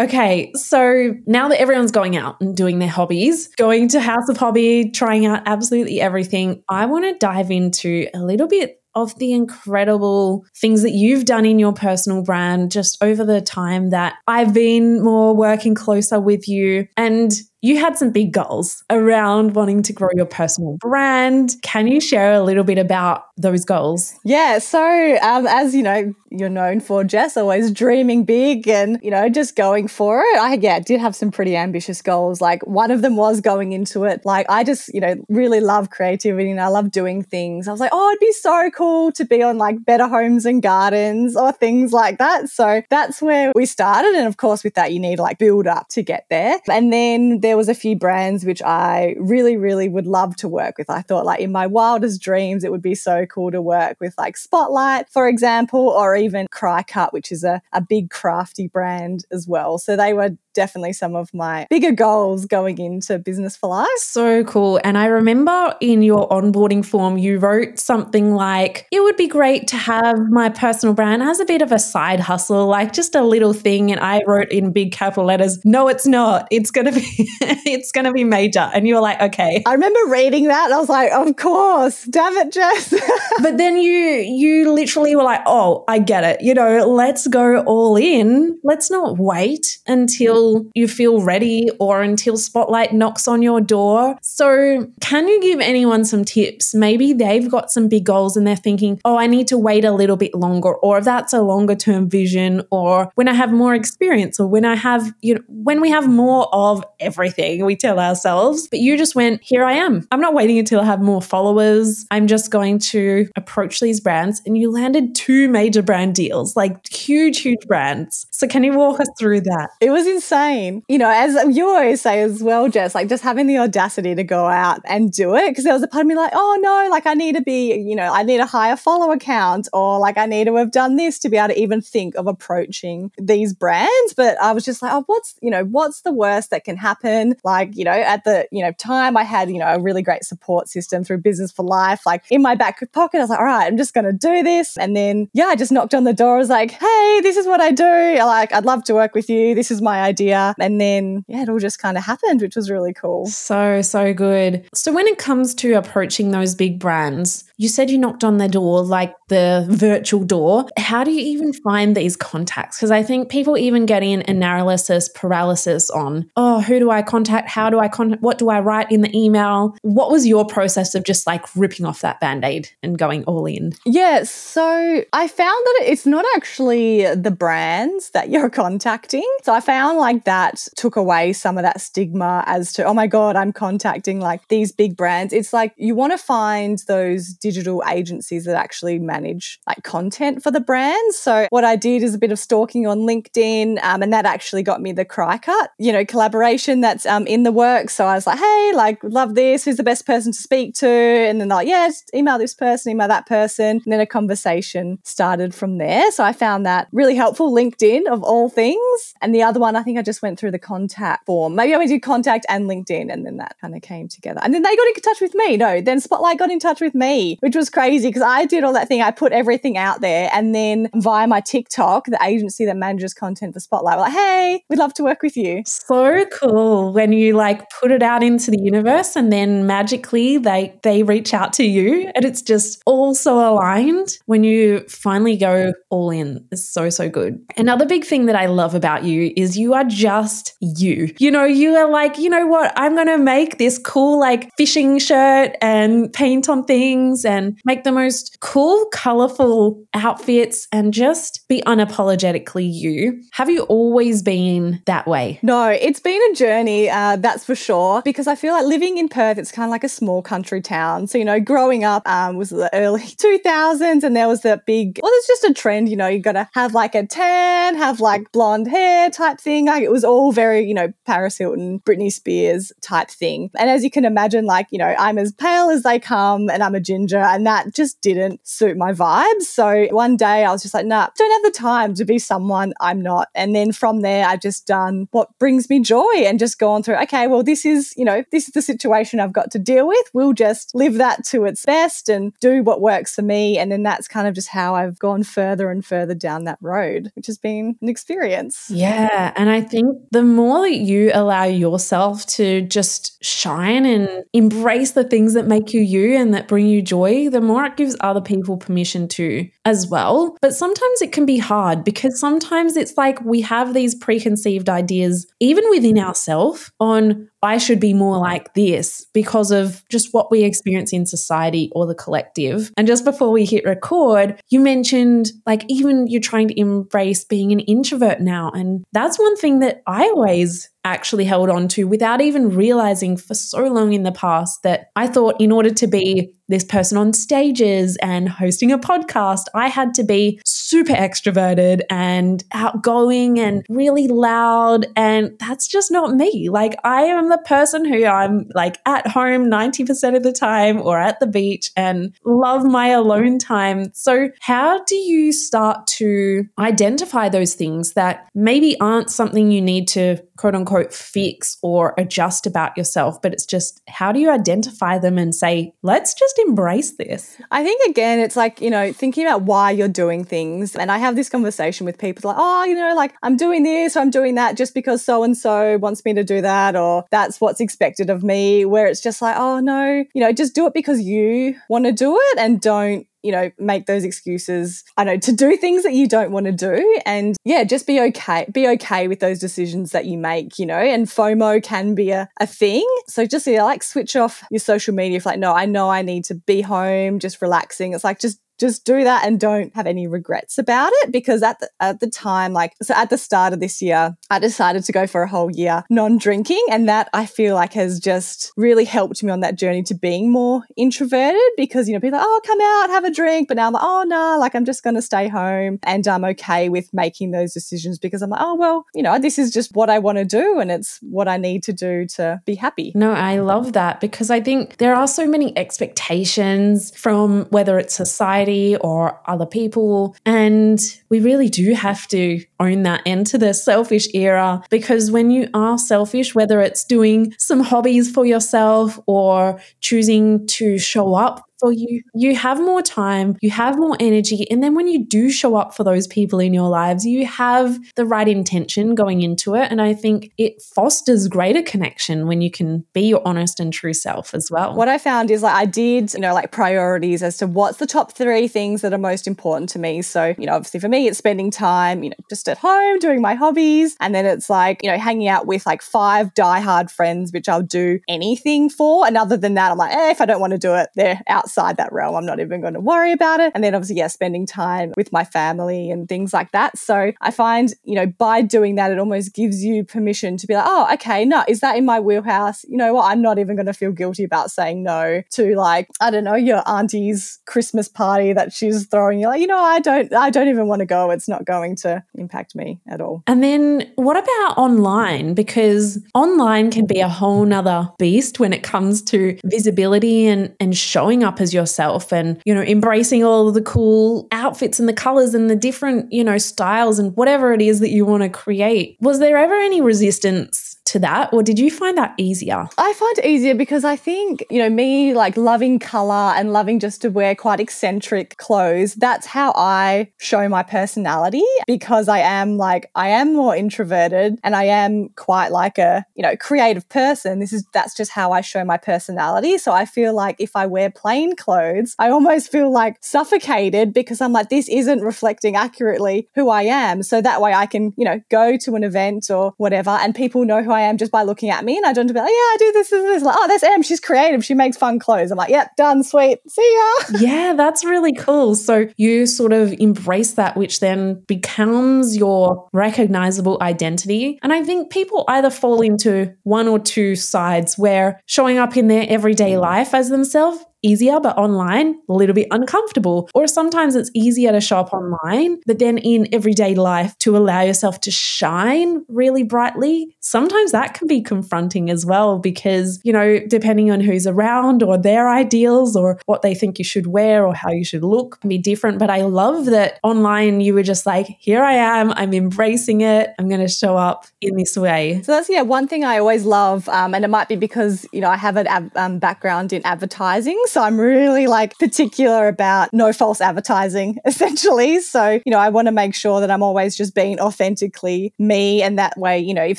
okay, 0.00 0.52
so 0.54 1.14
now 1.26 1.48
that 1.48 1.60
everyone's 1.60 1.92
going 1.92 2.16
out 2.16 2.40
and 2.40 2.56
doing 2.56 2.78
their 2.78 2.88
hobbies, 2.88 3.48
going 3.56 3.88
to 3.88 4.00
House 4.00 4.28
of 4.28 4.36
Hobby, 4.36 4.90
trying 4.90 5.26
out 5.26 5.42
absolutely 5.46 6.00
everything, 6.00 6.62
I 6.68 6.86
want 6.86 7.04
to 7.04 7.16
dive 7.18 7.50
into 7.50 8.08
a 8.14 8.18
little 8.18 8.48
bit 8.48 8.81
of 8.94 9.18
the 9.18 9.32
incredible 9.32 10.44
things 10.56 10.82
that 10.82 10.92
you've 10.92 11.24
done 11.24 11.46
in 11.46 11.58
your 11.58 11.72
personal 11.72 12.22
brand 12.22 12.70
just 12.70 13.02
over 13.02 13.24
the 13.24 13.40
time 13.40 13.90
that 13.90 14.14
I've 14.26 14.52
been 14.54 15.02
more 15.02 15.34
working 15.34 15.74
closer 15.74 16.20
with 16.20 16.48
you. 16.48 16.86
And 16.96 17.32
you 17.62 17.78
had 17.78 17.96
some 17.96 18.10
big 18.10 18.32
goals 18.32 18.82
around 18.90 19.54
wanting 19.54 19.82
to 19.84 19.92
grow 19.92 20.08
your 20.14 20.26
personal 20.26 20.76
brand. 20.78 21.54
Can 21.62 21.86
you 21.86 22.00
share 22.00 22.32
a 22.32 22.42
little 22.42 22.64
bit 22.64 22.76
about 22.76 23.26
those 23.36 23.64
goals? 23.64 24.18
Yeah. 24.24 24.58
So, 24.58 25.18
um, 25.22 25.46
as 25.46 25.72
you 25.72 25.84
know, 25.84 26.12
you're 26.30 26.48
known 26.48 26.80
for 26.80 27.04
Jess, 27.04 27.36
always 27.36 27.70
dreaming 27.70 28.24
big 28.24 28.66
and, 28.66 28.98
you 29.02 29.10
know, 29.10 29.28
just 29.28 29.54
going 29.54 29.86
for 29.86 30.20
it. 30.20 30.38
I, 30.40 30.54
yeah, 30.54 30.80
did 30.80 31.00
have 31.00 31.14
some 31.14 31.30
pretty 31.30 31.56
ambitious 31.56 32.02
goals. 32.02 32.40
Like, 32.40 32.66
one 32.66 32.90
of 32.90 33.02
them 33.02 33.16
was 33.16 33.40
going 33.40 33.72
into 33.72 34.04
it. 34.04 34.22
Like, 34.24 34.46
I 34.48 34.64
just, 34.64 34.92
you 34.92 35.00
know, 35.00 35.14
really 35.28 35.60
love 35.60 35.90
creativity 35.90 36.50
and 36.50 36.60
I 36.60 36.68
love 36.68 36.90
doing 36.90 37.22
things. 37.22 37.68
I 37.68 37.70
was 37.70 37.80
like, 37.80 37.90
oh, 37.92 38.10
it'd 38.10 38.20
be 38.20 38.32
so 38.32 38.70
cool 38.70 39.12
to 39.12 39.24
be 39.24 39.42
on 39.42 39.58
like 39.58 39.84
Better 39.84 40.08
Homes 40.08 40.46
and 40.46 40.62
Gardens 40.62 41.36
or 41.36 41.52
things 41.52 41.92
like 41.92 42.18
that. 42.18 42.48
So, 42.48 42.82
that's 42.90 43.22
where 43.22 43.52
we 43.54 43.66
started. 43.66 44.16
And 44.16 44.26
of 44.26 44.36
course, 44.36 44.64
with 44.64 44.74
that, 44.74 44.92
you 44.92 44.98
need 44.98 45.20
like 45.20 45.38
build 45.38 45.68
up 45.68 45.88
to 45.90 46.02
get 46.02 46.26
there. 46.28 46.58
And 46.68 46.92
then 46.92 47.40
there 47.40 47.51
there 47.52 47.56
was 47.58 47.68
a 47.68 47.74
few 47.74 47.94
brands 47.94 48.46
which 48.46 48.62
I 48.62 49.14
really, 49.18 49.58
really 49.58 49.86
would 49.86 50.06
love 50.06 50.36
to 50.36 50.48
work 50.48 50.78
with. 50.78 50.88
I 50.88 51.02
thought 51.02 51.26
like 51.26 51.40
in 51.40 51.52
my 51.52 51.66
wildest 51.66 52.22
dreams, 52.22 52.64
it 52.64 52.70
would 52.70 52.80
be 52.80 52.94
so 52.94 53.26
cool 53.26 53.50
to 53.50 53.60
work 53.60 53.98
with 54.00 54.14
like 54.16 54.38
Spotlight, 54.38 55.10
for 55.10 55.28
example, 55.28 55.90
or 55.90 56.16
even 56.16 56.46
Cricut, 56.50 57.12
which 57.12 57.30
is 57.30 57.44
a, 57.44 57.60
a 57.74 57.82
big 57.82 58.08
crafty 58.08 58.68
brand 58.68 59.26
as 59.30 59.46
well. 59.46 59.76
So 59.76 59.96
they 59.96 60.14
were 60.14 60.30
definitely 60.54 60.92
some 60.92 61.16
of 61.16 61.32
my 61.32 61.66
bigger 61.70 61.92
goals 61.92 62.44
going 62.44 62.78
into 62.78 63.18
Business 63.18 63.56
for 63.56 63.70
Life. 63.70 63.88
So 63.96 64.44
cool. 64.44 64.80
And 64.84 64.98
I 64.98 65.06
remember 65.06 65.74
in 65.80 66.02
your 66.02 66.28
onboarding 66.28 66.84
form, 66.84 67.16
you 67.16 67.38
wrote 67.38 67.78
something 67.78 68.34
like, 68.34 68.86
it 68.90 69.02
would 69.02 69.16
be 69.16 69.28
great 69.28 69.66
to 69.68 69.76
have 69.76 70.18
my 70.30 70.48
personal 70.48 70.94
brand 70.94 71.22
as 71.22 71.40
a 71.40 71.44
bit 71.44 71.62
of 71.62 71.72
a 71.72 71.78
side 71.78 72.20
hustle, 72.20 72.66
like 72.66 72.92
just 72.92 73.14
a 73.14 73.22
little 73.22 73.52
thing. 73.52 73.90
And 73.90 74.00
I 74.00 74.20
wrote 74.26 74.50
in 74.50 74.72
big 74.72 74.92
capital 74.92 75.24
letters, 75.24 75.58
no, 75.64 75.88
it's 75.88 76.06
not. 76.06 76.48
It's 76.50 76.70
going 76.70 76.86
to 76.86 76.92
be, 76.92 77.28
it's 77.66 77.92
going 77.92 78.04
to 78.04 78.12
be 78.12 78.24
major. 78.24 78.70
And 78.72 78.86
you 78.86 78.94
were 78.94 79.00
like, 79.00 79.20
okay. 79.20 79.62
I 79.66 79.72
remember 79.72 80.00
reading 80.08 80.48
that 80.48 80.66
and 80.66 80.74
I 80.74 80.78
was 80.78 80.88
like, 80.88 81.12
of 81.12 81.36
course, 81.36 82.04
damn 82.04 82.36
it, 82.36 82.52
Jess. 82.52 82.90
but 83.42 83.58
then 83.58 83.76
you, 83.76 83.90
you 83.90 84.72
literally 84.72 85.14
were 85.16 85.24
like, 85.24 85.42
oh, 85.46 85.84
I 85.88 85.98
get 85.98 86.24
it. 86.24 86.40
You 86.42 86.54
know, 86.54 86.86
let's 86.86 87.26
go 87.26 87.62
all 87.62 87.96
in. 87.96 88.58
Let's 88.62 88.90
not 88.90 89.18
wait 89.18 89.78
until 89.86 90.22
until 90.32 90.70
you 90.74 90.88
feel 90.88 91.20
ready 91.20 91.68
or 91.78 92.02
until 92.02 92.36
Spotlight 92.36 92.92
knocks 92.92 93.26
on 93.28 93.42
your 93.42 93.60
door. 93.60 94.16
So, 94.22 94.88
can 95.00 95.28
you 95.28 95.40
give 95.40 95.60
anyone 95.60 96.04
some 96.04 96.24
tips? 96.24 96.74
Maybe 96.74 97.12
they've 97.12 97.50
got 97.50 97.70
some 97.70 97.88
big 97.88 98.04
goals 98.04 98.36
and 98.36 98.46
they're 98.46 98.56
thinking, 98.56 99.00
oh, 99.04 99.16
I 99.16 99.26
need 99.26 99.48
to 99.48 99.58
wait 99.58 99.84
a 99.84 99.92
little 99.92 100.16
bit 100.16 100.34
longer, 100.34 100.74
or 100.74 100.98
if 100.98 101.04
that's 101.04 101.32
a 101.32 101.40
longer 101.40 101.74
term 101.74 102.08
vision, 102.08 102.62
or 102.70 103.10
when 103.14 103.28
I 103.28 103.34
have 103.34 103.52
more 103.52 103.74
experience, 103.74 104.38
or 104.38 104.46
when 104.46 104.64
I 104.64 104.74
have, 104.74 105.12
you 105.20 105.34
know, 105.34 105.42
when 105.48 105.80
we 105.80 105.90
have 105.90 106.08
more 106.08 106.48
of 106.54 106.84
everything, 107.00 107.31
we 107.38 107.76
tell 107.76 107.98
ourselves. 107.98 108.68
But 108.68 108.80
you 108.80 108.96
just 108.96 109.14
went, 109.14 109.42
here 109.42 109.64
I 109.64 109.74
am. 109.74 110.06
I'm 110.10 110.20
not 110.20 110.34
waiting 110.34 110.58
until 110.58 110.80
I 110.80 110.84
have 110.84 111.00
more 111.00 111.22
followers. 111.22 112.06
I'm 112.10 112.26
just 112.26 112.50
going 112.50 112.78
to 112.80 113.28
approach 113.36 113.80
these 113.80 114.00
brands. 114.00 114.42
And 114.46 114.56
you 114.56 114.70
landed 114.70 115.14
two 115.14 115.48
major 115.48 115.82
brand 115.82 116.14
deals, 116.14 116.56
like 116.56 116.86
huge, 116.92 117.40
huge 117.40 117.66
brands. 117.66 118.26
So, 118.30 118.46
can 118.46 118.64
you 118.64 118.72
walk 118.72 119.00
us 119.00 119.08
through 119.18 119.42
that? 119.42 119.70
It 119.80 119.90
was 119.90 120.06
insane. 120.06 120.82
You 120.88 120.98
know, 120.98 121.10
as 121.10 121.56
you 121.56 121.68
always 121.68 122.00
say 122.00 122.22
as 122.22 122.42
well, 122.42 122.68
Jess, 122.68 122.94
like 122.94 123.08
just 123.08 123.22
having 123.22 123.46
the 123.46 123.58
audacity 123.58 124.14
to 124.14 124.24
go 124.24 124.46
out 124.46 124.80
and 124.84 125.12
do 125.12 125.34
it. 125.36 125.50
Because 125.50 125.64
there 125.64 125.74
was 125.74 125.82
a 125.82 125.88
part 125.88 126.02
of 126.02 126.06
me 126.06 126.14
like, 126.14 126.32
oh 126.34 126.58
no, 126.60 126.88
like 126.90 127.06
I 127.06 127.14
need 127.14 127.36
to 127.36 127.42
be, 127.42 127.74
you 127.74 127.96
know, 127.96 128.12
I 128.12 128.22
need 128.22 128.40
a 128.40 128.46
higher 128.46 128.76
follower 128.76 129.16
count 129.16 129.68
or 129.72 129.98
like 129.98 130.18
I 130.18 130.26
need 130.26 130.46
to 130.46 130.56
have 130.56 130.72
done 130.72 130.96
this 130.96 131.18
to 131.20 131.28
be 131.28 131.36
able 131.36 131.48
to 131.48 131.60
even 131.60 131.80
think 131.80 132.14
of 132.16 132.26
approaching 132.26 133.10
these 133.18 133.54
brands. 133.54 134.14
But 134.16 134.40
I 134.40 134.52
was 134.52 134.64
just 134.64 134.82
like, 134.82 134.92
oh, 134.92 135.04
what's, 135.06 135.34
you 135.40 135.50
know, 135.50 135.64
what's 135.64 136.02
the 136.02 136.12
worst 136.12 136.50
that 136.50 136.64
can 136.64 136.76
happen? 136.76 137.21
Like, 137.44 137.76
you 137.76 137.84
know, 137.84 137.92
at 137.92 138.24
the, 138.24 138.46
you 138.50 138.62
know, 138.62 138.72
time 138.72 139.16
I 139.16 139.24
had, 139.24 139.50
you 139.50 139.58
know, 139.58 139.66
a 139.66 139.78
really 139.80 140.02
great 140.02 140.24
support 140.24 140.68
system 140.68 141.04
through 141.04 141.18
Business 141.18 141.50
for 141.52 141.64
Life. 141.64 142.02
Like 142.06 142.24
in 142.30 142.42
my 142.42 142.54
back 142.54 142.80
pocket, 142.92 143.18
I 143.18 143.20
was 143.20 143.30
like, 143.30 143.38
all 143.38 143.44
right, 143.44 143.66
I'm 143.66 143.76
just 143.76 143.94
going 143.94 144.04
to 144.04 144.12
do 144.12 144.42
this. 144.42 144.76
And 144.76 144.96
then, 144.96 145.28
yeah, 145.32 145.46
I 145.46 145.56
just 145.56 145.72
knocked 145.72 145.94
on 145.94 146.04
the 146.04 146.12
door. 146.12 146.36
I 146.36 146.38
was 146.38 146.48
like, 146.48 146.72
hey, 146.72 147.20
this 147.22 147.36
is 147.36 147.46
what 147.46 147.60
I 147.60 147.70
do. 147.70 147.84
Like, 147.84 148.52
I'd 148.52 148.64
love 148.64 148.84
to 148.84 148.94
work 148.94 149.14
with 149.14 149.28
you. 149.28 149.54
This 149.54 149.70
is 149.70 149.80
my 149.80 150.02
idea. 150.02 150.54
And 150.58 150.80
then, 150.80 151.24
yeah, 151.28 151.42
it 151.42 151.48
all 151.48 151.58
just 151.58 151.78
kind 151.78 151.96
of 151.96 152.04
happened, 152.04 152.40
which 152.40 152.56
was 152.56 152.70
really 152.70 152.92
cool. 152.92 153.26
So, 153.26 153.82
so 153.82 154.12
good. 154.14 154.68
So, 154.74 154.92
when 154.92 155.06
it 155.06 155.18
comes 155.18 155.54
to 155.56 155.72
approaching 155.74 156.30
those 156.30 156.54
big 156.54 156.78
brands, 156.78 157.44
you 157.62 157.68
said 157.68 157.90
you 157.90 157.96
knocked 157.96 158.24
on 158.24 158.38
their 158.38 158.48
door, 158.48 158.82
like 158.82 159.14
the 159.28 159.64
virtual 159.70 160.24
door. 160.24 160.66
How 160.76 161.04
do 161.04 161.12
you 161.12 161.20
even 161.20 161.52
find 161.52 161.96
these 161.96 162.16
contacts? 162.16 162.76
Because 162.76 162.90
I 162.90 163.04
think 163.04 163.30
people 163.30 163.56
even 163.56 163.86
get 163.86 164.02
in 164.02 164.24
analysis 164.26 165.08
paralysis 165.08 165.88
on, 165.88 166.28
oh, 166.36 166.60
who 166.60 166.80
do 166.80 166.90
I 166.90 167.02
contact? 167.02 167.48
How 167.48 167.70
do 167.70 167.78
I 167.78 167.86
contact? 167.86 168.20
What 168.20 168.38
do 168.38 168.50
I 168.50 168.58
write 168.58 168.90
in 168.90 169.00
the 169.00 169.16
email? 169.16 169.76
What 169.82 170.10
was 170.10 170.26
your 170.26 170.44
process 170.44 170.96
of 170.96 171.04
just 171.04 171.24
like 171.24 171.44
ripping 171.54 171.86
off 171.86 172.00
that 172.00 172.18
band 172.18 172.44
aid 172.44 172.68
and 172.82 172.98
going 172.98 173.22
all 173.24 173.46
in? 173.46 173.72
Yeah. 173.86 174.24
So, 174.24 175.04
I 175.12 175.28
found 175.28 175.66
that 175.66 175.82
it's 175.84 176.04
not 176.04 176.24
actually 176.34 177.14
the 177.14 177.30
brands 177.30 178.10
that 178.10 178.28
you're 178.28 178.50
contacting. 178.62 179.28
So, 179.44 179.54
I 179.54 179.60
found 179.60 179.98
like 179.98 180.24
that 180.24 180.66
took 180.74 180.96
away 180.96 181.32
some 181.32 181.58
of 181.58 181.62
that 181.62 181.80
stigma 181.80 182.42
as 182.48 182.72
to, 182.72 182.84
oh 182.84 182.92
my 182.92 183.06
God, 183.06 183.36
I'm 183.36 183.52
contacting 183.52 184.18
like 184.18 184.48
these 184.48 184.72
big 184.72 184.96
brands. 184.96 185.32
It's 185.32 185.52
like 185.52 185.74
you 185.76 185.94
want 185.94 186.12
to 186.12 186.18
find 186.18 186.82
those 186.88 187.28
digital 187.28 187.51
agencies 187.86 188.44
that 188.44 188.56
actually 188.56 188.98
manage 188.98 189.58
like 189.66 189.82
content 189.82 190.42
for 190.42 190.50
the 190.50 190.60
brands. 190.60 191.16
So 191.16 191.46
what 191.50 191.64
I 191.64 191.76
did 191.76 192.02
is 192.02 192.14
a 192.14 192.18
bit 192.18 192.32
of 192.32 192.38
stalking 192.38 192.86
on 192.86 193.00
LinkedIn, 193.00 193.82
um, 193.82 194.02
and 194.02 194.12
that 194.12 194.26
actually 194.26 194.62
got 194.62 194.80
me 194.80 194.92
the 194.92 195.04
Cricut, 195.04 195.68
you 195.78 195.92
know, 195.92 196.04
collaboration 196.04 196.80
that's 196.80 197.06
um, 197.06 197.26
in 197.26 197.42
the 197.42 197.52
works. 197.52 197.94
So 197.94 198.06
I 198.06 198.14
was 198.14 198.26
like, 198.26 198.38
hey, 198.38 198.72
like, 198.74 198.98
love 199.02 199.34
this. 199.34 199.64
Who's 199.64 199.76
the 199.76 199.82
best 199.82 200.06
person 200.06 200.32
to 200.32 200.38
speak 200.38 200.74
to? 200.76 200.88
And 200.88 201.40
then 201.40 201.48
like, 201.48 201.68
yeah, 201.68 201.90
email 202.14 202.38
this 202.38 202.54
person, 202.54 202.92
email 202.92 203.08
that 203.08 203.26
person. 203.26 203.80
And 203.84 203.92
then 203.92 204.00
a 204.00 204.06
conversation 204.06 204.98
started 205.04 205.54
from 205.54 205.78
there. 205.78 206.10
So 206.12 206.24
I 206.24 206.32
found 206.32 206.66
that 206.66 206.88
really 206.92 207.14
helpful. 207.14 207.52
LinkedIn 207.52 208.06
of 208.06 208.22
all 208.22 208.48
things. 208.48 209.14
And 209.20 209.34
the 209.34 209.42
other 209.42 209.60
one, 209.60 209.76
I 209.76 209.82
think 209.82 209.98
I 209.98 210.02
just 210.02 210.22
went 210.22 210.38
through 210.38 210.52
the 210.52 210.58
contact 210.58 211.26
form. 211.26 211.54
Maybe 211.54 211.74
I 211.74 211.78
went 211.78 211.90
to 211.90 211.98
contact 211.98 212.46
and 212.48 212.68
LinkedIn, 212.68 213.12
and 213.12 213.26
then 213.26 213.36
that 213.36 213.56
kind 213.60 213.74
of 213.74 213.82
came 213.82 214.08
together. 214.08 214.40
And 214.42 214.54
then 214.54 214.62
they 214.62 214.76
got 214.76 214.86
in 214.86 214.94
touch 215.02 215.20
with 215.20 215.34
me. 215.34 215.56
No, 215.56 215.80
then 215.80 216.00
Spotlight 216.00 216.38
got 216.38 216.50
in 216.50 216.58
touch 216.58 216.80
with 216.80 216.94
me, 216.94 217.31
which 217.40 217.56
was 217.56 217.70
crazy 217.70 218.08
because 218.08 218.22
I 218.22 218.44
did 218.44 218.64
all 218.64 218.72
that 218.72 218.88
thing. 218.88 219.02
I 219.02 219.10
put 219.10 219.32
everything 219.32 219.76
out 219.76 220.00
there, 220.00 220.30
and 220.32 220.54
then 220.54 220.88
via 220.94 221.26
my 221.26 221.40
TikTok, 221.40 222.06
the 222.06 222.18
agency 222.22 222.64
that 222.64 222.76
manages 222.76 223.14
content 223.14 223.54
for 223.54 223.60
Spotlight, 223.60 223.96
were 223.96 224.02
like, 224.02 224.12
"Hey, 224.12 224.64
we'd 224.68 224.78
love 224.78 224.94
to 224.94 225.02
work 225.02 225.22
with 225.22 225.36
you." 225.36 225.62
So 225.66 226.24
cool 226.26 226.92
when 226.92 227.12
you 227.12 227.34
like 227.34 227.68
put 227.80 227.90
it 227.90 228.02
out 228.02 228.22
into 228.22 228.50
the 228.50 228.60
universe, 228.60 229.16
and 229.16 229.32
then 229.32 229.66
magically 229.66 230.38
they 230.38 230.78
they 230.82 231.02
reach 231.02 231.34
out 231.34 231.52
to 231.54 231.64
you, 231.64 232.10
and 232.14 232.24
it's 232.24 232.42
just 232.42 232.82
all 232.86 233.14
so 233.14 233.38
aligned 233.38 234.18
when 234.26 234.44
you 234.44 234.80
finally 234.88 235.36
go 235.36 235.72
all 235.90 236.10
in. 236.10 236.46
It's 236.50 236.68
so 236.68 236.90
so 236.90 237.08
good. 237.08 237.40
Another 237.56 237.86
big 237.86 238.04
thing 238.04 238.26
that 238.26 238.36
I 238.36 238.46
love 238.46 238.74
about 238.74 239.04
you 239.04 239.32
is 239.36 239.56
you 239.56 239.74
are 239.74 239.84
just 239.84 240.54
you. 240.60 241.14
You 241.18 241.30
know, 241.30 241.44
you 241.44 241.74
are 241.76 241.90
like, 241.90 242.18
you 242.18 242.30
know 242.30 242.46
what? 242.46 242.72
I'm 242.76 242.94
going 242.94 243.06
to 243.06 243.18
make 243.18 243.58
this 243.58 243.78
cool, 243.78 244.18
like, 244.18 244.50
fishing 244.56 244.98
shirt 244.98 245.56
and 245.60 246.12
paint 246.12 246.48
on 246.48 246.64
things 246.64 247.21
and 247.24 247.58
make 247.64 247.84
the 247.84 247.92
most 247.92 248.38
cool, 248.40 248.86
colorful 248.92 249.82
outfits 249.94 250.68
and 250.72 250.92
just 250.92 251.46
be 251.48 251.62
unapologetically 251.66 252.70
you. 252.72 253.22
Have 253.32 253.50
you 253.50 253.62
always 253.64 254.22
been 254.22 254.82
that 254.86 255.06
way? 255.06 255.38
No, 255.42 255.68
it's 255.68 256.00
been 256.00 256.20
a 256.30 256.34
journey, 256.34 256.88
uh, 256.90 257.16
that's 257.16 257.44
for 257.44 257.54
sure, 257.54 258.02
because 258.02 258.26
I 258.26 258.34
feel 258.34 258.52
like 258.52 258.66
living 258.66 258.98
in 258.98 259.08
Perth, 259.08 259.38
it's 259.38 259.52
kind 259.52 259.68
of 259.68 259.70
like 259.70 259.84
a 259.84 259.88
small 259.88 260.22
country 260.22 260.60
town. 260.60 261.06
So, 261.06 261.18
you 261.18 261.24
know, 261.24 261.40
growing 261.40 261.84
up 261.84 262.06
um, 262.08 262.36
was 262.36 262.50
the 262.50 262.70
early 262.74 263.00
2000s 263.02 264.02
and 264.02 264.16
there 264.16 264.28
was 264.28 264.42
that 264.42 264.66
big, 264.66 264.98
well, 265.02 265.12
it's 265.14 265.26
just 265.26 265.44
a 265.44 265.54
trend, 265.54 265.88
you 265.88 265.96
know, 265.96 266.06
you 266.08 266.18
got 266.18 266.32
to 266.32 266.48
have 266.54 266.74
like 266.74 266.94
a 266.94 267.06
tan, 267.06 267.74
have 267.76 268.00
like 268.00 268.30
blonde 268.32 268.68
hair 268.68 269.10
type 269.10 269.40
thing. 269.40 269.66
Like 269.66 269.82
it 269.82 269.90
was 269.90 270.04
all 270.04 270.32
very, 270.32 270.66
you 270.66 270.74
know, 270.74 270.92
Paris 271.06 271.38
Hilton, 271.38 271.80
Britney 271.80 272.12
Spears 272.12 272.72
type 272.80 273.10
thing. 273.10 273.50
And 273.58 273.70
as 273.70 273.84
you 273.84 273.90
can 273.90 274.04
imagine, 274.04 274.44
like, 274.44 274.66
you 274.70 274.78
know, 274.78 274.94
I'm 274.98 275.18
as 275.18 275.32
pale 275.32 275.70
as 275.70 275.82
they 275.82 275.98
come 275.98 276.48
and 276.50 276.62
I'm 276.62 276.74
a 276.74 276.80
ginger, 276.80 277.11
and 277.18 277.46
that 277.46 277.74
just 277.74 278.00
didn't 278.00 278.46
suit 278.46 278.76
my 278.76 278.92
vibes. 278.92 279.42
So 279.42 279.86
one 279.90 280.16
day 280.16 280.44
I 280.44 280.52
was 280.52 280.62
just 280.62 280.74
like, 280.74 280.86
nah, 280.86 281.08
don't 281.16 281.30
have 281.44 281.52
the 281.52 281.58
time 281.58 281.94
to 281.94 282.04
be 282.04 282.18
someone 282.18 282.72
I'm 282.80 283.00
not. 283.00 283.28
And 283.34 283.54
then 283.54 283.72
from 283.72 284.00
there, 284.00 284.26
I've 284.26 284.40
just 284.40 284.66
done 284.66 285.08
what 285.10 285.36
brings 285.38 285.68
me 285.68 285.80
joy 285.80 286.12
and 286.16 286.38
just 286.38 286.58
gone 286.58 286.82
through, 286.82 286.96
okay, 287.02 287.26
well, 287.26 287.42
this 287.42 287.64
is, 287.64 287.94
you 287.96 288.04
know, 288.04 288.24
this 288.32 288.46
is 288.46 288.52
the 288.52 288.62
situation 288.62 289.20
I've 289.20 289.32
got 289.32 289.50
to 289.52 289.58
deal 289.58 289.86
with. 289.86 290.10
We'll 290.12 290.32
just 290.32 290.74
live 290.74 290.94
that 290.94 291.24
to 291.26 291.44
its 291.44 291.64
best 291.64 292.08
and 292.08 292.32
do 292.40 292.62
what 292.62 292.80
works 292.80 293.14
for 293.14 293.22
me. 293.22 293.58
And 293.58 293.70
then 293.70 293.82
that's 293.82 294.08
kind 294.08 294.26
of 294.26 294.34
just 294.34 294.48
how 294.48 294.74
I've 294.74 294.98
gone 294.98 295.22
further 295.22 295.70
and 295.70 295.84
further 295.84 296.14
down 296.14 296.44
that 296.44 296.58
road, 296.60 297.12
which 297.14 297.26
has 297.26 297.38
been 297.38 297.76
an 297.80 297.88
experience. 297.88 298.66
Yeah. 298.70 299.32
And 299.36 299.50
I 299.50 299.60
think 299.60 299.96
the 300.10 300.22
more 300.22 300.60
that 300.62 300.76
you 300.76 301.10
allow 301.14 301.44
yourself 301.44 302.26
to 302.26 302.62
just 302.62 303.22
shine 303.24 303.84
and 303.84 304.24
embrace 304.32 304.92
the 304.92 305.04
things 305.04 305.34
that 305.34 305.46
make 305.46 305.72
you 305.72 305.80
you 305.80 306.16
and 306.16 306.34
that 306.34 306.48
bring 306.48 306.66
you 306.66 306.82
joy, 306.82 307.01
the 307.28 307.40
more 307.40 307.64
it 307.64 307.76
gives 307.76 307.96
other 308.00 308.20
people 308.20 308.56
permission 308.56 309.08
to 309.08 309.48
as 309.64 309.86
well. 309.86 310.36
But 310.40 310.54
sometimes 310.54 311.02
it 311.02 311.12
can 311.12 311.26
be 311.26 311.38
hard 311.38 311.84
because 311.84 312.18
sometimes 312.18 312.76
it's 312.76 312.96
like 312.96 313.20
we 313.24 313.40
have 313.42 313.74
these 313.74 313.94
preconceived 313.94 314.68
ideas, 314.68 315.26
even 315.40 315.64
within 315.70 315.98
ourselves, 315.98 316.70
on 316.80 317.28
I 317.42 317.58
should 317.58 317.80
be 317.80 317.92
more 317.92 318.16
mm-hmm. 318.16 318.22
like 318.22 318.54
this 318.54 319.06
because 319.12 319.50
of 319.50 319.82
just 319.88 320.12
what 320.12 320.30
we 320.30 320.44
experience 320.44 320.92
in 320.92 321.06
society 321.06 321.70
or 321.74 321.86
the 321.86 321.94
collective. 321.94 322.70
And 322.76 322.86
just 322.86 323.04
before 323.04 323.30
we 323.30 323.44
hit 323.44 323.64
record, 323.64 324.40
you 324.50 324.60
mentioned 324.60 325.30
like 325.46 325.64
even 325.68 326.06
you're 326.06 326.20
trying 326.20 326.48
to 326.48 326.60
embrace 326.60 327.24
being 327.24 327.52
an 327.52 327.60
introvert 327.60 328.20
now. 328.20 328.50
And 328.50 328.84
that's 328.92 329.18
one 329.18 329.36
thing 329.36 329.60
that 329.60 329.82
I 329.86 330.04
always 330.04 330.68
actually 330.84 331.24
held 331.24 331.48
on 331.48 331.68
to 331.68 331.86
without 331.86 332.20
even 332.20 332.54
realizing 332.54 333.16
for 333.16 333.34
so 333.34 333.62
long 333.68 333.92
in 333.92 334.02
the 334.02 334.12
past 334.12 334.62
that 334.64 334.90
I 334.96 335.06
thought 335.06 335.40
in 335.40 335.52
order 335.52 335.70
to 335.70 335.86
be 335.86 336.34
this 336.48 336.64
person 336.64 336.98
on 336.98 337.12
stages 337.12 337.96
and 338.02 338.28
hosting 338.28 338.72
a 338.72 338.78
podcast, 338.78 339.44
I 339.54 339.68
had 339.68 339.94
to 339.94 340.04
be 340.04 340.40
super 340.44 340.92
extroverted 340.92 341.80
and 341.88 342.42
outgoing 342.52 343.38
and 343.38 343.64
really 343.68 344.08
loud. 344.08 344.86
And 344.96 345.32
that's 345.38 345.66
just 345.66 345.90
not 345.90 346.14
me. 346.14 346.48
Like, 346.50 346.76
I 346.84 347.02
am 347.02 347.31
the 347.32 347.38
person 347.38 347.84
who 347.84 348.04
I'm 348.04 348.48
like 348.54 348.78
at 348.86 349.06
home 349.06 349.50
90% 349.50 350.16
of 350.16 350.22
the 350.22 350.32
time 350.32 350.80
or 350.80 350.98
at 350.98 351.18
the 351.18 351.26
beach 351.26 351.70
and 351.76 352.12
love 352.24 352.64
my 352.64 352.88
alone 352.88 353.38
time. 353.38 353.90
So, 353.94 354.30
how 354.40 354.84
do 354.84 354.94
you 354.94 355.32
start 355.32 355.86
to 355.98 356.44
identify 356.58 357.28
those 357.28 357.54
things 357.54 357.94
that 357.94 358.28
maybe 358.34 358.78
aren't 358.80 359.10
something 359.10 359.50
you 359.50 359.62
need 359.62 359.88
to 359.88 360.18
quote 360.36 360.54
unquote 360.56 360.92
fix 360.92 361.56
or 361.62 361.94
adjust 361.96 362.46
about 362.48 362.76
yourself, 362.76 363.22
but 363.22 363.32
it's 363.32 363.46
just 363.46 363.80
how 363.88 364.10
do 364.10 364.18
you 364.18 364.28
identify 364.28 364.98
them 364.98 365.16
and 365.16 365.34
say, 365.34 365.72
let's 365.82 366.14
just 366.14 366.36
embrace 366.40 366.96
this? 366.96 367.36
I 367.52 367.62
think 367.62 367.80
again, 367.88 368.18
it's 368.18 368.34
like, 368.34 368.60
you 368.60 368.68
know, 368.68 368.92
thinking 368.92 369.24
about 369.24 369.42
why 369.42 369.70
you're 369.70 369.86
doing 369.86 370.24
things. 370.24 370.74
And 370.74 370.90
I 370.90 370.98
have 370.98 371.14
this 371.14 371.28
conversation 371.28 371.86
with 371.86 371.96
people 371.96 372.28
like, 372.28 372.38
oh, 372.40 372.64
you 372.64 372.74
know, 372.74 372.92
like 372.96 373.14
I'm 373.22 373.36
doing 373.36 373.62
this 373.62 373.96
or 373.96 374.00
I'm 374.00 374.10
doing 374.10 374.34
that 374.34 374.56
just 374.56 374.74
because 374.74 375.04
so 375.04 375.22
and 375.22 375.36
so 375.36 375.78
wants 375.78 376.04
me 376.04 376.12
to 376.14 376.24
do 376.24 376.40
that 376.40 376.74
or 376.74 377.04
that's 377.22 377.40
what's 377.40 377.60
expected 377.60 378.10
of 378.10 378.22
me. 378.22 378.64
Where 378.64 378.86
it's 378.86 379.00
just 379.00 379.22
like, 379.22 379.36
oh, 379.36 379.60
no, 379.60 380.04
you 380.14 380.20
know, 380.20 380.32
just 380.32 380.54
do 380.54 380.66
it 380.66 380.74
because 380.74 381.00
you 381.00 381.56
want 381.68 381.84
to 381.86 381.92
do 381.92 382.18
it 382.18 382.38
and 382.38 382.60
don't 382.60 383.06
you 383.22 383.30
know, 383.30 383.50
make 383.58 383.86
those 383.86 384.04
excuses, 384.04 384.82
I 384.96 385.04
know, 385.04 385.16
to 385.16 385.32
do 385.32 385.56
things 385.56 385.84
that 385.84 385.92
you 385.92 386.08
don't 386.08 386.32
want 386.32 386.46
to 386.46 386.52
do. 386.52 387.00
And 387.06 387.36
yeah, 387.44 387.64
just 387.64 387.86
be 387.86 388.00
okay. 388.00 388.46
Be 388.52 388.66
okay 388.68 389.08
with 389.08 389.20
those 389.20 389.38
decisions 389.38 389.92
that 389.92 390.06
you 390.06 390.18
make, 390.18 390.58
you 390.58 390.66
know, 390.66 390.78
and 390.78 391.06
FOMO 391.06 391.62
can 391.62 391.94
be 391.94 392.10
a, 392.10 392.28
a 392.40 392.46
thing. 392.46 392.86
So 393.06 393.24
just 393.24 393.46
yeah, 393.46 393.62
like 393.62 393.82
switch 393.82 394.16
off 394.16 394.44
your 394.50 394.58
social 394.58 394.92
media. 394.92 395.18
If 395.18 395.26
like, 395.26 395.38
no, 395.38 395.52
I 395.52 395.66
know 395.66 395.88
I 395.88 396.02
need 396.02 396.24
to 396.26 396.34
be 396.34 396.62
home, 396.62 397.20
just 397.20 397.40
relaxing. 397.40 397.92
It's 397.92 398.04
like, 398.04 398.18
just 398.18 398.40
just 398.58 398.84
do 398.84 399.04
that 399.04 399.26
and 399.26 399.40
don't 399.40 399.74
have 399.74 399.86
any 399.86 400.06
regrets 400.06 400.58
about 400.58 400.90
it 400.96 401.12
because 401.12 401.42
at 401.42 401.58
the, 401.60 401.70
at 401.80 402.00
the 402.00 402.08
time 402.08 402.52
like 402.52 402.72
so 402.82 402.94
at 402.94 403.10
the 403.10 403.18
start 403.18 403.52
of 403.52 403.60
this 403.60 403.82
year 403.82 404.16
I 404.30 404.38
decided 404.38 404.84
to 404.84 404.92
go 404.92 405.06
for 405.06 405.22
a 405.22 405.28
whole 405.28 405.50
year 405.50 405.84
non-drinking 405.90 406.64
and 406.70 406.88
that 406.88 407.08
I 407.12 407.26
feel 407.26 407.54
like 407.54 407.72
has 407.74 407.98
just 407.98 408.52
really 408.56 408.84
helped 408.84 409.22
me 409.22 409.30
on 409.30 409.40
that 409.40 409.58
journey 409.58 409.82
to 409.84 409.94
being 409.94 410.30
more 410.30 410.62
introverted 410.76 411.40
because 411.56 411.88
you 411.88 411.94
know 411.94 412.00
people 412.00 412.18
are 412.18 412.22
like 412.22 412.28
oh 412.28 412.40
come 412.46 412.60
out 412.60 412.90
have 412.90 413.04
a 413.04 413.10
drink 413.10 413.48
but 413.48 413.56
now 413.56 413.66
I'm 413.66 413.72
like 413.72 413.82
oh 413.84 414.04
no 414.06 414.36
like 414.38 414.54
I'm 414.54 414.64
just 414.64 414.82
going 414.82 414.96
to 414.96 415.02
stay 415.02 415.28
home 415.28 415.78
and 415.82 416.06
I'm 416.06 416.24
okay 416.24 416.68
with 416.68 416.92
making 416.92 417.30
those 417.30 417.52
decisions 417.52 417.98
because 417.98 418.22
I'm 418.22 418.30
like 418.30 418.40
oh 418.42 418.54
well 418.54 418.86
you 418.94 419.02
know 419.02 419.18
this 419.18 419.38
is 419.38 419.52
just 419.52 419.74
what 419.74 419.90
I 419.90 419.98
want 419.98 420.18
to 420.18 420.24
do 420.24 420.58
and 420.58 420.70
it's 420.70 420.98
what 421.02 421.28
I 421.28 421.36
need 421.36 421.62
to 421.64 421.72
do 421.72 422.06
to 422.06 422.40
be 422.44 422.54
happy. 422.54 422.92
No, 422.94 423.12
I 423.12 423.40
love 423.40 423.72
that 423.72 424.00
because 424.00 424.30
I 424.30 424.40
think 424.40 424.76
there 424.76 424.94
are 424.94 425.06
so 425.06 425.26
many 425.26 425.56
expectations 425.56 426.96
from 426.96 427.44
whether 427.46 427.78
it's 427.78 427.94
society 427.94 428.51
or 428.80 429.20
other 429.26 429.46
people. 429.46 430.16
And 430.24 430.78
we 431.08 431.20
really 431.20 431.48
do 431.48 431.74
have 431.74 432.06
to 432.08 432.44
own 432.60 432.82
that 432.82 433.06
into 433.06 433.38
the 433.38 433.54
selfish 433.54 434.08
era 434.14 434.62
because 434.70 435.10
when 435.10 435.30
you 435.30 435.48
are 435.54 435.78
selfish, 435.78 436.34
whether 436.34 436.60
it's 436.60 436.84
doing 436.84 437.34
some 437.38 437.60
hobbies 437.60 438.10
for 438.10 438.24
yourself 438.24 438.98
or 439.06 439.60
choosing 439.80 440.46
to 440.46 440.78
show 440.78 441.14
up 441.14 441.48
for 441.62 441.72
you. 441.72 442.02
You 442.12 442.34
have 442.34 442.58
more 442.58 442.82
time, 442.82 443.36
you 443.40 443.50
have 443.50 443.78
more 443.78 443.96
energy. 444.00 444.50
And 444.50 444.62
then 444.62 444.74
when 444.74 444.88
you 444.88 445.04
do 445.04 445.30
show 445.30 445.54
up 445.54 445.76
for 445.76 445.84
those 445.84 446.08
people 446.08 446.40
in 446.40 446.52
your 446.52 446.68
lives, 446.68 447.06
you 447.06 447.24
have 447.24 447.78
the 447.94 448.04
right 448.04 448.26
intention 448.26 448.96
going 448.96 449.22
into 449.22 449.54
it. 449.54 449.70
And 449.70 449.80
I 449.80 449.94
think 449.94 450.32
it 450.38 450.60
fosters 450.60 451.28
greater 451.28 451.62
connection 451.62 452.26
when 452.26 452.42
you 452.42 452.50
can 452.50 452.84
be 452.92 453.02
your 453.02 453.22
honest 453.24 453.60
and 453.60 453.72
true 453.72 453.92
self 453.92 454.34
as 454.34 454.50
well. 454.50 454.74
What 454.74 454.88
I 454.88 454.98
found 454.98 455.30
is 455.30 455.44
like 455.44 455.54
I 455.54 455.64
did, 455.64 456.12
you 456.14 456.18
know, 456.18 456.34
like 456.34 456.50
priorities 456.50 457.22
as 457.22 457.36
to 457.36 457.46
what's 457.46 457.78
the 457.78 457.86
top 457.86 458.12
three 458.12 458.48
things 458.48 458.80
that 458.80 458.92
are 458.92 458.98
most 458.98 459.28
important 459.28 459.68
to 459.70 459.78
me. 459.78 460.02
So, 460.02 460.34
you 460.36 460.46
know, 460.46 460.54
obviously 460.54 460.80
for 460.80 460.88
me, 460.88 461.06
it's 461.06 461.18
spending 461.18 461.52
time, 461.52 462.02
you 462.02 462.10
know, 462.10 462.16
just 462.28 462.48
at 462.48 462.58
home 462.58 462.98
doing 462.98 463.20
my 463.20 463.34
hobbies. 463.34 463.96
And 464.00 464.12
then 464.12 464.26
it's 464.26 464.50
like, 464.50 464.82
you 464.82 464.90
know, 464.90 464.98
hanging 464.98 465.28
out 465.28 465.46
with 465.46 465.64
like 465.64 465.80
five 465.80 466.34
diehard 466.34 466.90
friends, 466.90 467.32
which 467.32 467.48
I'll 467.48 467.62
do 467.62 468.00
anything 468.08 468.68
for. 468.68 469.06
And 469.06 469.16
other 469.16 469.36
than 469.36 469.54
that, 469.54 469.70
I'm 469.70 469.78
like, 469.78 469.94
eh, 469.94 470.10
if 470.10 470.20
I 470.20 470.26
don't 470.26 470.40
want 470.40 470.54
to 470.54 470.58
do 470.58 470.74
it, 470.74 470.88
they're 470.96 471.20
outside 471.28 471.51
outside 471.52 471.76
that 471.76 471.92
realm. 471.92 472.16
I'm 472.16 472.24
not 472.24 472.40
even 472.40 472.60
going 472.60 472.74
to 472.74 472.80
worry 472.80 473.12
about 473.12 473.40
it. 473.40 473.52
And 473.54 473.62
then 473.62 473.74
obviously, 473.74 473.96
yeah, 473.96 474.06
spending 474.06 474.46
time 474.46 474.92
with 474.96 475.12
my 475.12 475.24
family 475.24 475.90
and 475.90 476.08
things 476.08 476.32
like 476.32 476.50
that. 476.52 476.78
So 476.78 477.12
I 477.20 477.30
find, 477.30 477.72
you 477.84 477.94
know, 477.94 478.06
by 478.06 478.40
doing 478.40 478.76
that, 478.76 478.90
it 478.90 478.98
almost 478.98 479.34
gives 479.34 479.62
you 479.62 479.84
permission 479.84 480.36
to 480.38 480.46
be 480.46 480.54
like, 480.54 480.64
oh, 480.66 480.88
okay, 480.94 481.24
no, 481.24 481.44
is 481.48 481.60
that 481.60 481.76
in 481.76 481.84
my 481.84 482.00
wheelhouse? 482.00 482.64
You 482.64 482.76
know 482.76 482.94
what? 482.94 483.10
I'm 483.10 483.20
not 483.20 483.38
even 483.38 483.56
going 483.56 483.66
to 483.66 483.74
feel 483.74 483.92
guilty 483.92 484.24
about 484.24 484.50
saying 484.50 484.82
no 484.82 485.22
to 485.32 485.54
like, 485.56 485.88
I 486.00 486.10
don't 486.10 486.24
know, 486.24 486.34
your 486.34 486.66
auntie's 486.66 487.40
Christmas 487.46 487.88
party 487.88 488.32
that 488.32 488.52
she's 488.52 488.86
throwing. 488.86 489.20
You're 489.20 489.30
like, 489.30 489.40
you 489.40 489.46
know, 489.46 489.62
I 489.62 489.80
don't, 489.80 490.12
I 490.14 490.30
don't 490.30 490.48
even 490.48 490.68
want 490.68 490.80
to 490.80 490.86
go. 490.86 491.10
It's 491.10 491.28
not 491.28 491.44
going 491.44 491.76
to 491.76 492.02
impact 492.14 492.54
me 492.54 492.80
at 492.88 493.00
all. 493.00 493.22
And 493.26 493.42
then 493.42 493.90
what 493.96 494.16
about 494.16 494.56
online? 494.56 495.34
Because 495.34 495.98
online 496.14 496.70
can 496.70 496.86
be 496.86 497.00
a 497.00 497.08
whole 497.08 497.44
nother 497.44 497.90
beast 497.98 498.40
when 498.40 498.52
it 498.52 498.62
comes 498.62 499.02
to 499.02 499.38
visibility 499.44 500.26
and, 500.26 500.54
and 500.58 500.76
showing 500.76 501.22
up 501.22 501.41
as 501.42 501.52
yourself 501.52 502.12
and, 502.12 502.40
you 502.44 502.54
know, 502.54 502.62
embracing 502.62 503.24
all 503.24 503.48
of 503.48 503.54
the 503.54 503.62
cool 503.62 504.28
outfits 504.32 504.80
and 504.80 504.88
the 504.88 504.92
colors 504.94 505.34
and 505.34 505.50
the 505.50 505.56
different, 505.56 506.10
you 506.12 506.24
know, 506.24 506.38
styles 506.38 506.98
and 506.98 507.14
whatever 507.16 507.52
it 507.52 507.60
is 507.60 507.80
that 507.80 507.90
you 507.90 508.04
want 508.04 508.22
to 508.22 508.28
create. 508.28 508.96
Was 509.00 509.18
there 509.18 509.36
ever 509.36 509.54
any 509.54 509.80
resistance 509.80 510.72
to 510.84 510.98
that 510.98 511.32
or 511.32 511.42
did 511.42 511.58
you 511.58 511.70
find 511.70 511.96
that 511.96 512.14
easier? 512.18 512.68
I 512.76 512.92
find 512.94 513.18
it 513.18 513.24
easier 513.24 513.54
because 513.54 513.84
I 513.84 513.96
think, 513.96 514.44
you 514.50 514.58
know, 514.58 514.68
me 514.68 515.14
like 515.14 515.36
loving 515.36 515.78
color 515.78 516.34
and 516.36 516.52
loving 516.52 516.80
just 516.80 517.02
to 517.02 517.08
wear 517.08 517.34
quite 517.34 517.60
eccentric 517.60 518.36
clothes, 518.36 518.94
that's 518.94 519.26
how 519.26 519.52
I 519.56 520.12
show 520.18 520.48
my 520.48 520.62
personality 520.62 521.44
because 521.66 522.08
I 522.08 522.18
am 522.18 522.56
like 522.56 522.90
I 522.94 523.08
am 523.08 523.34
more 523.34 523.56
introverted 523.56 524.38
and 524.42 524.54
I 524.54 524.64
am 524.64 525.08
quite 525.16 525.50
like 525.50 525.78
a, 525.78 526.04
you 526.14 526.22
know, 526.22 526.36
creative 526.36 526.88
person. 526.88 527.38
This 527.38 527.52
is 527.52 527.64
that's 527.72 527.96
just 527.96 528.10
how 528.10 528.32
I 528.32 528.40
show 528.40 528.64
my 528.64 528.76
personality. 528.76 529.58
So 529.58 529.72
I 529.72 529.84
feel 529.84 530.14
like 530.14 530.36
if 530.38 530.56
I 530.56 530.66
wear 530.66 530.90
plain 530.90 531.31
clothes, 531.36 531.94
I 531.98 532.10
almost 532.10 532.50
feel 532.50 532.72
like 532.72 532.96
suffocated 533.00 533.92
because 533.92 534.20
I'm 534.20 534.32
like 534.32 534.48
this 534.48 534.68
isn't 534.68 535.00
reflecting 535.00 535.56
accurately 535.56 536.28
who 536.34 536.48
I 536.50 536.62
am. 536.62 537.02
So 537.02 537.20
that 537.20 537.40
way 537.40 537.54
I 537.54 537.66
can, 537.66 537.92
you 537.96 538.04
know, 538.04 538.20
go 538.30 538.56
to 538.58 538.74
an 538.74 538.84
event 538.84 539.30
or 539.30 539.54
whatever 539.56 539.90
and 539.90 540.14
people 540.14 540.44
know 540.44 540.62
who 540.62 540.70
I 540.70 540.82
am 540.82 540.96
just 540.96 541.12
by 541.12 541.22
looking 541.22 541.50
at 541.50 541.64
me. 541.64 541.76
And 541.76 541.86
I 541.86 541.92
don't 541.92 542.06
be 542.06 542.12
like, 542.12 542.28
yeah, 542.28 542.32
I 542.32 542.56
do 542.58 542.72
this, 542.72 542.90
this, 542.90 543.02
this. 543.02 543.22
Like, 543.22 543.36
oh, 543.38 543.48
that's 543.48 543.62
Em. 543.62 543.82
She's 543.82 544.00
creative. 544.00 544.44
She 544.44 544.54
makes 544.54 544.76
fun 544.76 544.98
clothes. 544.98 545.30
I'm 545.30 545.38
like, 545.38 545.50
yep, 545.50 545.74
done, 545.76 546.02
sweet. 546.02 546.38
See 546.48 546.76
ya. 546.76 547.18
Yeah, 547.22 547.54
that's 547.54 547.84
really 547.84 548.12
cool. 548.12 548.54
So 548.54 548.88
you 548.96 549.26
sort 549.26 549.52
of 549.52 549.72
embrace 549.74 550.32
that, 550.32 550.56
which 550.56 550.80
then 550.80 551.22
becomes 551.26 552.16
your 552.16 552.68
recognizable 552.72 553.58
identity. 553.60 554.38
And 554.42 554.52
I 554.52 554.64
think 554.64 554.90
people 554.90 555.24
either 555.28 555.50
fall 555.50 555.82
into 555.82 556.34
one 556.42 556.68
or 556.68 556.78
two 556.78 557.14
sides 557.14 557.78
where 557.78 558.20
showing 558.26 558.58
up 558.58 558.76
in 558.76 558.88
their 558.88 559.06
everyday 559.08 559.56
life 559.56 559.94
as 559.94 560.08
themselves 560.08 560.64
easier, 560.82 561.20
but 561.20 561.36
online, 561.38 561.96
a 562.08 562.12
little 562.12 562.34
bit 562.34 562.48
uncomfortable. 562.50 563.28
Or 563.34 563.46
sometimes 563.46 563.94
it's 563.94 564.10
easier 564.14 564.52
to 564.52 564.60
shop 564.60 564.92
online, 564.92 565.60
but 565.66 565.78
then 565.78 565.98
in 565.98 566.28
everyday 566.32 566.74
life 566.74 567.16
to 567.18 567.36
allow 567.36 567.60
yourself 567.62 568.00
to 568.02 568.10
shine 568.10 569.04
really 569.08 569.42
brightly, 569.42 570.14
sometimes 570.20 570.72
that 570.72 570.94
can 570.94 571.06
be 571.08 571.20
confronting 571.20 571.90
as 571.90 572.04
well 572.04 572.38
because, 572.38 573.00
you 573.04 573.12
know, 573.12 573.38
depending 573.46 573.90
on 573.90 574.00
who's 574.00 574.26
around 574.26 574.82
or 574.82 574.98
their 574.98 575.28
ideals 575.28 575.96
or 575.96 576.20
what 576.26 576.42
they 576.42 576.54
think 576.54 576.78
you 576.78 576.84
should 576.84 577.06
wear 577.06 577.46
or 577.46 577.54
how 577.54 577.70
you 577.70 577.84
should 577.84 578.04
look 578.04 578.40
can 578.40 578.48
be 578.48 578.58
different. 578.58 578.98
But 578.98 579.10
I 579.10 579.22
love 579.22 579.66
that 579.66 579.98
online 580.02 580.60
you 580.60 580.74
were 580.74 580.82
just 580.82 581.06
like, 581.06 581.26
here 581.38 581.62
I 581.62 581.74
am, 581.74 582.12
I'm 582.12 582.34
embracing 582.34 583.00
it, 583.02 583.30
I'm 583.38 583.48
going 583.48 583.60
to 583.60 583.68
show 583.68 583.96
up 583.96 584.26
in 584.40 584.56
this 584.56 584.76
way. 584.76 585.22
So 585.22 585.32
that's, 585.32 585.48
yeah, 585.48 585.62
one 585.62 585.88
thing 585.88 586.04
I 586.04 586.18
always 586.18 586.44
love. 586.44 586.88
Um, 586.88 587.14
and 587.14 587.24
it 587.24 587.28
might 587.28 587.48
be 587.48 587.56
because, 587.56 588.06
you 588.12 588.20
know, 588.20 588.30
I 588.30 588.36
have 588.36 588.56
an 588.56 588.90
um, 588.96 589.18
background 589.18 589.72
in 589.72 589.82
advertising. 589.84 590.60
So 590.72 590.82
I'm 590.82 590.98
really 590.98 591.46
like 591.46 591.78
particular 591.78 592.48
about 592.48 592.94
no 592.94 593.12
false 593.12 593.42
advertising, 593.42 594.16
essentially. 594.24 595.00
So, 595.00 595.38
you 595.44 595.50
know, 595.50 595.58
I 595.58 595.68
want 595.68 595.84
to 595.86 595.92
make 595.92 596.14
sure 596.14 596.40
that 596.40 596.50
I'm 596.50 596.62
always 596.62 596.96
just 596.96 597.14
being 597.14 597.38
authentically 597.38 598.32
me. 598.38 598.82
And 598.82 598.98
that 598.98 599.18
way, 599.18 599.38
you 599.38 599.52
know, 599.52 599.62
if 599.62 599.78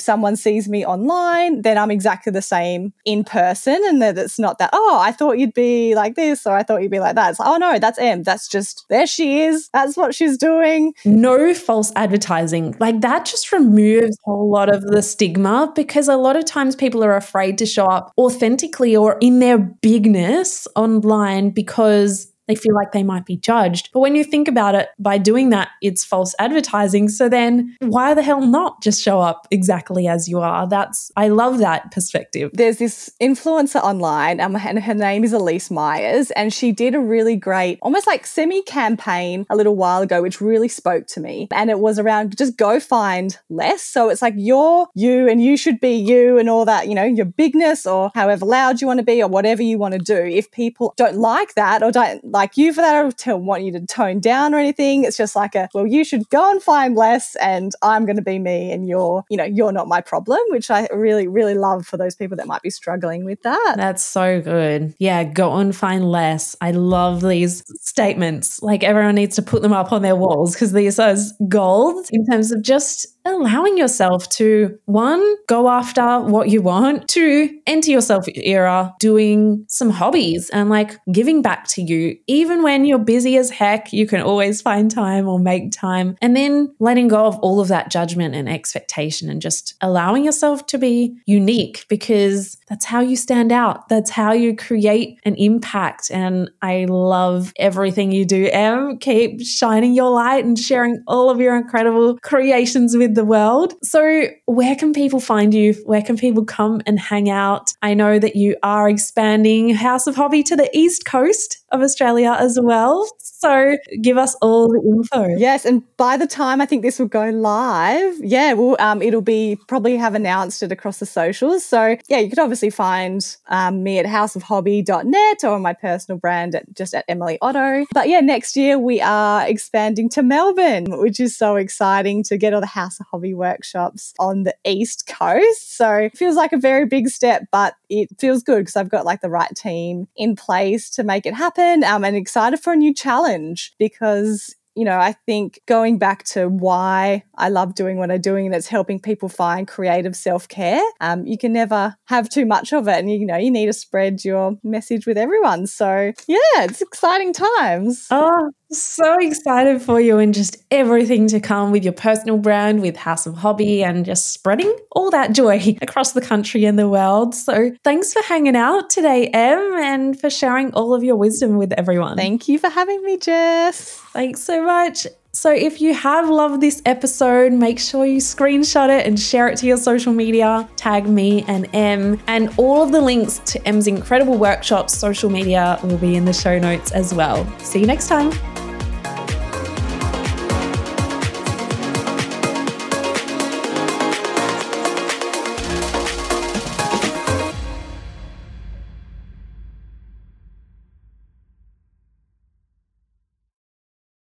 someone 0.00 0.36
sees 0.36 0.68
me 0.68 0.86
online, 0.86 1.62
then 1.62 1.78
I'm 1.78 1.90
exactly 1.90 2.30
the 2.30 2.40
same 2.40 2.92
in 3.04 3.24
person. 3.24 3.82
And 3.86 4.00
that 4.02 4.16
it's 4.16 4.38
not 4.38 4.58
that, 4.58 4.70
oh, 4.72 5.00
I 5.02 5.10
thought 5.10 5.36
you'd 5.36 5.52
be 5.52 5.96
like 5.96 6.14
this 6.14 6.46
or 6.46 6.54
I 6.54 6.62
thought 6.62 6.80
you'd 6.80 6.92
be 6.92 7.00
like 7.00 7.16
that. 7.16 7.30
It's 7.30 7.40
like, 7.40 7.48
oh, 7.48 7.56
no, 7.56 7.80
that's 7.80 7.98
Em. 7.98 8.22
That's 8.22 8.46
just, 8.46 8.86
there 8.88 9.08
she 9.08 9.40
is. 9.40 9.70
That's 9.72 9.96
what 9.96 10.14
she's 10.14 10.38
doing. 10.38 10.94
No 11.04 11.54
false 11.54 11.90
advertising. 11.96 12.76
Like 12.78 13.00
that 13.00 13.24
just 13.24 13.50
removes 13.50 14.16
a 14.28 14.30
lot 14.30 14.72
of 14.72 14.82
the 14.82 15.02
stigma 15.02 15.72
because 15.74 16.06
a 16.06 16.16
lot 16.16 16.36
of 16.36 16.44
times 16.44 16.76
people 16.76 17.02
are 17.02 17.16
afraid 17.16 17.58
to 17.58 17.66
show 17.66 17.86
up 17.86 18.12
authentically 18.16 18.94
or 18.94 19.18
in 19.20 19.40
their 19.40 19.58
bigness 19.58 20.68
online 20.84 21.50
because 21.50 22.32
they 22.46 22.54
feel 22.54 22.74
like 22.74 22.92
they 22.92 23.02
might 23.02 23.26
be 23.26 23.36
judged. 23.36 23.90
But 23.92 24.00
when 24.00 24.14
you 24.14 24.24
think 24.24 24.48
about 24.48 24.74
it, 24.74 24.88
by 24.98 25.18
doing 25.18 25.50
that, 25.50 25.70
it's 25.82 26.04
false 26.04 26.34
advertising. 26.38 27.08
So 27.08 27.28
then 27.28 27.76
why 27.80 28.14
the 28.14 28.22
hell 28.22 28.40
not 28.40 28.82
just 28.82 29.02
show 29.02 29.20
up 29.20 29.46
exactly 29.50 30.06
as 30.08 30.28
you 30.28 30.40
are? 30.40 30.68
That's, 30.68 31.10
I 31.16 31.28
love 31.28 31.58
that 31.58 31.90
perspective. 31.90 32.50
There's 32.52 32.78
this 32.78 33.10
influencer 33.20 33.82
online, 33.82 34.40
um, 34.40 34.56
and 34.56 34.78
her 34.80 34.94
name 34.94 35.24
is 35.24 35.32
Elyse 35.32 35.70
Myers, 35.70 36.30
and 36.32 36.52
she 36.52 36.72
did 36.72 36.94
a 36.94 37.00
really 37.00 37.36
great, 37.36 37.78
almost 37.82 38.06
like 38.06 38.26
semi 38.26 38.62
campaign 38.62 39.46
a 39.50 39.56
little 39.56 39.76
while 39.76 40.02
ago, 40.02 40.22
which 40.22 40.40
really 40.40 40.68
spoke 40.68 41.06
to 41.08 41.20
me. 41.20 41.48
And 41.52 41.70
it 41.70 41.78
was 41.78 41.98
around 41.98 42.36
just 42.36 42.56
go 42.56 42.80
find 42.80 43.38
less. 43.48 43.82
So 43.82 44.08
it's 44.08 44.22
like 44.22 44.34
you're 44.36 44.86
you 44.94 45.28
and 45.28 45.42
you 45.42 45.56
should 45.56 45.80
be 45.80 45.94
you 45.94 46.38
and 46.38 46.48
all 46.48 46.64
that, 46.64 46.88
you 46.88 46.94
know, 46.94 47.04
your 47.04 47.26
bigness 47.26 47.86
or 47.86 48.10
however 48.14 48.44
loud 48.44 48.80
you 48.80 48.86
want 48.86 48.98
to 48.98 49.04
be 49.04 49.22
or 49.22 49.28
whatever 49.28 49.62
you 49.62 49.78
want 49.78 49.92
to 49.92 49.98
do. 49.98 50.16
If 50.16 50.50
people 50.50 50.94
don't 50.96 51.16
like 51.16 51.54
that 51.54 51.82
or 51.82 51.90
don't 51.90 52.24
like 52.34 52.56
you 52.56 52.74
for 52.74 52.80
that 52.82 53.26
or 53.26 53.36
want 53.36 53.62
you 53.62 53.72
to 53.72 53.86
tone 53.86 54.18
down 54.18 54.54
or 54.54 54.58
anything, 54.58 55.04
it's 55.04 55.16
just 55.16 55.36
like 55.36 55.54
a, 55.54 55.68
well, 55.72 55.86
you 55.86 56.04
should 56.04 56.28
go 56.28 56.50
and 56.50 56.60
find 56.60 56.96
less 56.96 57.36
and 57.36 57.72
I'm 57.80 58.04
going 58.04 58.16
to 58.16 58.22
be 58.22 58.40
me 58.40 58.72
and 58.72 58.88
you're, 58.88 59.24
you 59.30 59.36
know, 59.36 59.44
you're 59.44 59.72
not 59.72 59.86
my 59.86 60.00
problem, 60.00 60.40
which 60.48 60.68
I 60.70 60.88
really, 60.92 61.28
really 61.28 61.54
love 61.54 61.86
for 61.86 61.96
those 61.96 62.16
people 62.16 62.36
that 62.38 62.48
might 62.48 62.60
be 62.60 62.70
struggling 62.70 63.24
with 63.24 63.40
that. 63.42 63.74
That's 63.76 64.02
so 64.02 64.40
good. 64.40 64.94
Yeah, 64.98 65.22
go 65.22 65.54
and 65.54 65.74
find 65.74 66.10
less. 66.10 66.56
I 66.60 66.72
love 66.72 67.22
these 67.22 67.62
statements. 67.80 68.60
Like 68.60 68.82
everyone 68.82 69.14
needs 69.14 69.36
to 69.36 69.42
put 69.42 69.62
them 69.62 69.72
up 69.72 69.92
on 69.92 70.02
their 70.02 70.16
walls 70.16 70.54
because 70.54 70.72
these 70.72 70.98
are 70.98 71.14
gold 71.48 72.06
in 72.10 72.26
terms 72.26 72.50
of 72.50 72.62
just 72.62 73.06
allowing 73.24 73.78
yourself 73.78 74.28
to 74.28 74.78
one, 74.84 75.36
go 75.46 75.68
after 75.68 76.20
what 76.20 76.50
you 76.50 76.60
want, 76.62 77.08
two, 77.08 77.58
enter 77.66 77.90
yourself 77.90 78.26
era 78.34 78.94
doing 79.00 79.64
some 79.68 79.90
hobbies 79.90 80.50
and 80.50 80.68
like 80.68 80.98
giving 81.10 81.42
back 81.42 81.66
to 81.68 81.82
you. 81.82 82.16
Even 82.26 82.62
when 82.62 82.84
you're 82.84 82.98
busy 82.98 83.36
as 83.36 83.50
heck, 83.50 83.92
you 83.92 84.06
can 84.06 84.20
always 84.20 84.60
find 84.60 84.90
time 84.90 85.26
or 85.26 85.38
make 85.38 85.72
time. 85.72 86.16
And 86.20 86.36
then 86.36 86.74
letting 86.78 87.08
go 87.08 87.26
of 87.26 87.38
all 87.38 87.60
of 87.60 87.68
that 87.68 87.90
judgment 87.90 88.34
and 88.34 88.48
expectation 88.48 89.30
and 89.30 89.40
just 89.40 89.74
allowing 89.80 90.24
yourself 90.24 90.66
to 90.66 90.78
be 90.78 91.16
unique 91.26 91.86
because 91.88 92.58
that's 92.68 92.84
how 92.84 93.00
you 93.00 93.16
stand 93.16 93.52
out. 93.52 93.88
That's 93.88 94.10
how 94.10 94.32
you 94.32 94.54
create 94.56 95.18
an 95.24 95.34
impact. 95.36 96.10
And 96.10 96.50
I 96.62 96.86
love 96.88 97.52
everything 97.56 98.12
you 98.12 98.24
do, 98.24 98.48
Em. 98.50 98.98
Keep 98.98 99.42
shining 99.42 99.94
your 99.94 100.10
light 100.10 100.44
and 100.44 100.58
sharing 100.58 101.02
all 101.06 101.30
of 101.30 101.40
your 101.40 101.56
incredible 101.56 102.18
creations 102.18 102.96
with 102.96 103.13
the 103.14 103.24
world. 103.24 103.74
So, 103.82 104.24
where 104.46 104.76
can 104.76 104.92
people 104.92 105.20
find 105.20 105.54
you? 105.54 105.74
Where 105.84 106.02
can 106.02 106.16
people 106.16 106.44
come 106.44 106.82
and 106.86 106.98
hang 106.98 107.30
out? 107.30 107.72
I 107.82 107.94
know 107.94 108.18
that 108.18 108.36
you 108.36 108.56
are 108.62 108.88
expanding 108.88 109.74
House 109.74 110.06
of 110.06 110.16
Hobby 110.16 110.42
to 110.44 110.56
the 110.56 110.70
East 110.76 111.04
Coast 111.04 111.64
of 111.70 111.80
Australia 111.80 112.36
as 112.38 112.58
well. 112.60 113.08
So, 113.44 113.76
give 114.00 114.16
us 114.16 114.34
all 114.36 114.68
the 114.68 114.80
info. 114.80 115.36
Yes, 115.36 115.66
and 115.66 115.82
by 115.98 116.16
the 116.16 116.26
time 116.26 116.60
I 116.60 116.66
think 116.66 116.82
this 116.82 116.98
will 116.98 117.08
go 117.08 117.28
live, 117.28 118.14
yeah, 118.22 118.54
well, 118.54 118.76
um, 118.80 119.02
it'll 119.02 119.20
be 119.20 119.58
probably 119.68 119.96
have 119.96 120.14
announced 120.14 120.62
it 120.62 120.72
across 120.72 120.98
the 120.98 121.06
socials. 121.06 121.64
So, 121.64 121.96
yeah, 122.08 122.18
you 122.18 122.30
could 122.30 122.38
obviously 122.38 122.70
find 122.70 123.36
um, 123.48 123.82
me 123.82 123.98
at 123.98 124.06
houseofhobby.net 124.06 125.44
or 125.44 125.58
my 125.58 125.74
personal 125.74 126.18
brand 126.18 126.54
at 126.54 126.74
just 126.74 126.94
at 126.94 127.04
Emilie 127.06 127.38
Otto. 127.42 127.84
But 127.92 128.08
yeah, 128.08 128.20
next 128.20 128.56
year 128.56 128.78
we 128.78 129.00
are 129.02 129.46
expanding 129.46 130.08
to 130.10 130.22
Melbourne, 130.22 130.86
which 130.88 131.20
is 131.20 131.36
so 131.36 131.56
exciting 131.56 132.22
to 132.24 132.38
get 132.38 132.54
all 132.54 132.60
the 132.60 132.66
House 132.66 132.98
of 132.98 133.06
hobby 133.06 133.34
workshops 133.34 134.14
on 134.18 134.44
the 134.44 134.54
East 134.64 135.06
Coast. 135.06 135.76
So 135.76 135.92
it 135.94 136.16
feels 136.16 136.36
like 136.36 136.52
a 136.52 136.58
very 136.58 136.86
big 136.86 137.08
step, 137.08 137.46
but 137.52 137.74
it 138.02 138.08
feels 138.18 138.42
good 138.42 138.60
because 138.60 138.76
I've 138.76 138.90
got 138.90 139.04
like 139.04 139.20
the 139.20 139.30
right 139.30 139.54
team 139.54 140.08
in 140.16 140.36
place 140.36 140.90
to 140.90 141.04
make 141.04 141.26
it 141.26 141.34
happen. 141.34 141.84
Um, 141.84 142.04
and 142.04 142.16
excited 142.16 142.60
for 142.60 142.72
a 142.72 142.76
new 142.76 142.94
challenge 142.94 143.72
because 143.78 144.54
you 144.74 144.84
know, 144.84 144.98
I 144.98 145.12
think 145.12 145.60
going 145.66 145.98
back 145.98 146.24
to 146.24 146.48
why 146.48 147.22
I 147.36 147.48
love 147.48 147.74
doing 147.74 147.96
what 147.96 148.10
I'm 148.10 148.20
doing 148.20 148.46
and 148.46 148.54
it's 148.54 148.66
helping 148.66 148.98
people 148.98 149.28
find 149.28 149.68
creative 149.68 150.16
self 150.16 150.48
care, 150.48 150.82
um, 151.00 151.26
you 151.26 151.38
can 151.38 151.52
never 151.52 151.94
have 152.06 152.28
too 152.28 152.44
much 152.44 152.72
of 152.72 152.88
it. 152.88 152.98
And, 152.98 153.10
you 153.10 153.24
know, 153.24 153.36
you 153.36 153.50
need 153.50 153.66
to 153.66 153.72
spread 153.72 154.24
your 154.24 154.58
message 154.64 155.06
with 155.06 155.16
everyone. 155.16 155.66
So, 155.66 156.12
yeah, 156.26 156.64
it's 156.64 156.82
exciting 156.82 157.32
times. 157.32 158.06
Oh, 158.10 158.50
so 158.82 159.16
excited 159.20 159.82
for 159.82 160.00
you 160.00 160.18
and 160.18 160.34
just 160.34 160.56
everything 160.70 161.28
to 161.28 161.40
come 161.40 161.70
with 161.70 161.84
your 161.84 161.92
personal 161.92 162.38
brand, 162.38 162.80
with 162.80 162.96
House 162.96 163.26
of 163.26 163.36
Hobby, 163.36 163.82
and 163.82 164.04
just 164.04 164.32
spreading 164.32 164.74
all 164.92 165.10
that 165.10 165.32
joy 165.32 165.76
across 165.82 166.12
the 166.12 166.20
country 166.20 166.64
and 166.64 166.78
the 166.78 166.88
world. 166.88 167.34
So, 167.34 167.72
thanks 167.84 168.12
for 168.12 168.22
hanging 168.22 168.56
out 168.56 168.90
today, 168.90 169.28
Em, 169.28 169.74
and 169.76 170.20
for 170.20 170.30
sharing 170.30 170.72
all 170.74 170.94
of 170.94 171.02
your 171.02 171.16
wisdom 171.16 171.56
with 171.56 171.72
everyone. 171.72 172.16
Thank 172.16 172.48
you 172.48 172.58
for 172.58 172.70
having 172.70 173.02
me, 173.04 173.16
Jess. 173.18 173.98
Thanks 174.12 174.42
so 174.42 174.64
much. 174.64 175.06
So, 175.34 175.50
if 175.50 175.80
you 175.80 175.94
have 175.94 176.28
loved 176.28 176.60
this 176.60 176.80
episode, 176.86 177.52
make 177.52 177.80
sure 177.80 178.06
you 178.06 178.18
screenshot 178.18 178.88
it 178.88 179.04
and 179.04 179.18
share 179.18 179.48
it 179.48 179.58
to 179.58 179.66
your 179.66 179.76
social 179.76 180.12
media. 180.12 180.68
Tag 180.76 181.08
me 181.08 181.44
and 181.48 181.68
Em. 181.74 182.20
And 182.28 182.54
all 182.56 182.84
of 182.84 182.92
the 182.92 183.00
links 183.00 183.40
to 183.46 183.66
Em's 183.66 183.88
incredible 183.88 184.38
workshops, 184.38 184.96
social 184.96 185.30
media 185.30 185.80
will 185.82 185.98
be 185.98 186.14
in 186.14 186.24
the 186.24 186.32
show 186.32 186.60
notes 186.60 186.92
as 186.92 187.12
well. 187.12 187.44
See 187.58 187.80
you 187.80 187.86
next 187.86 188.06
time. 188.06 188.30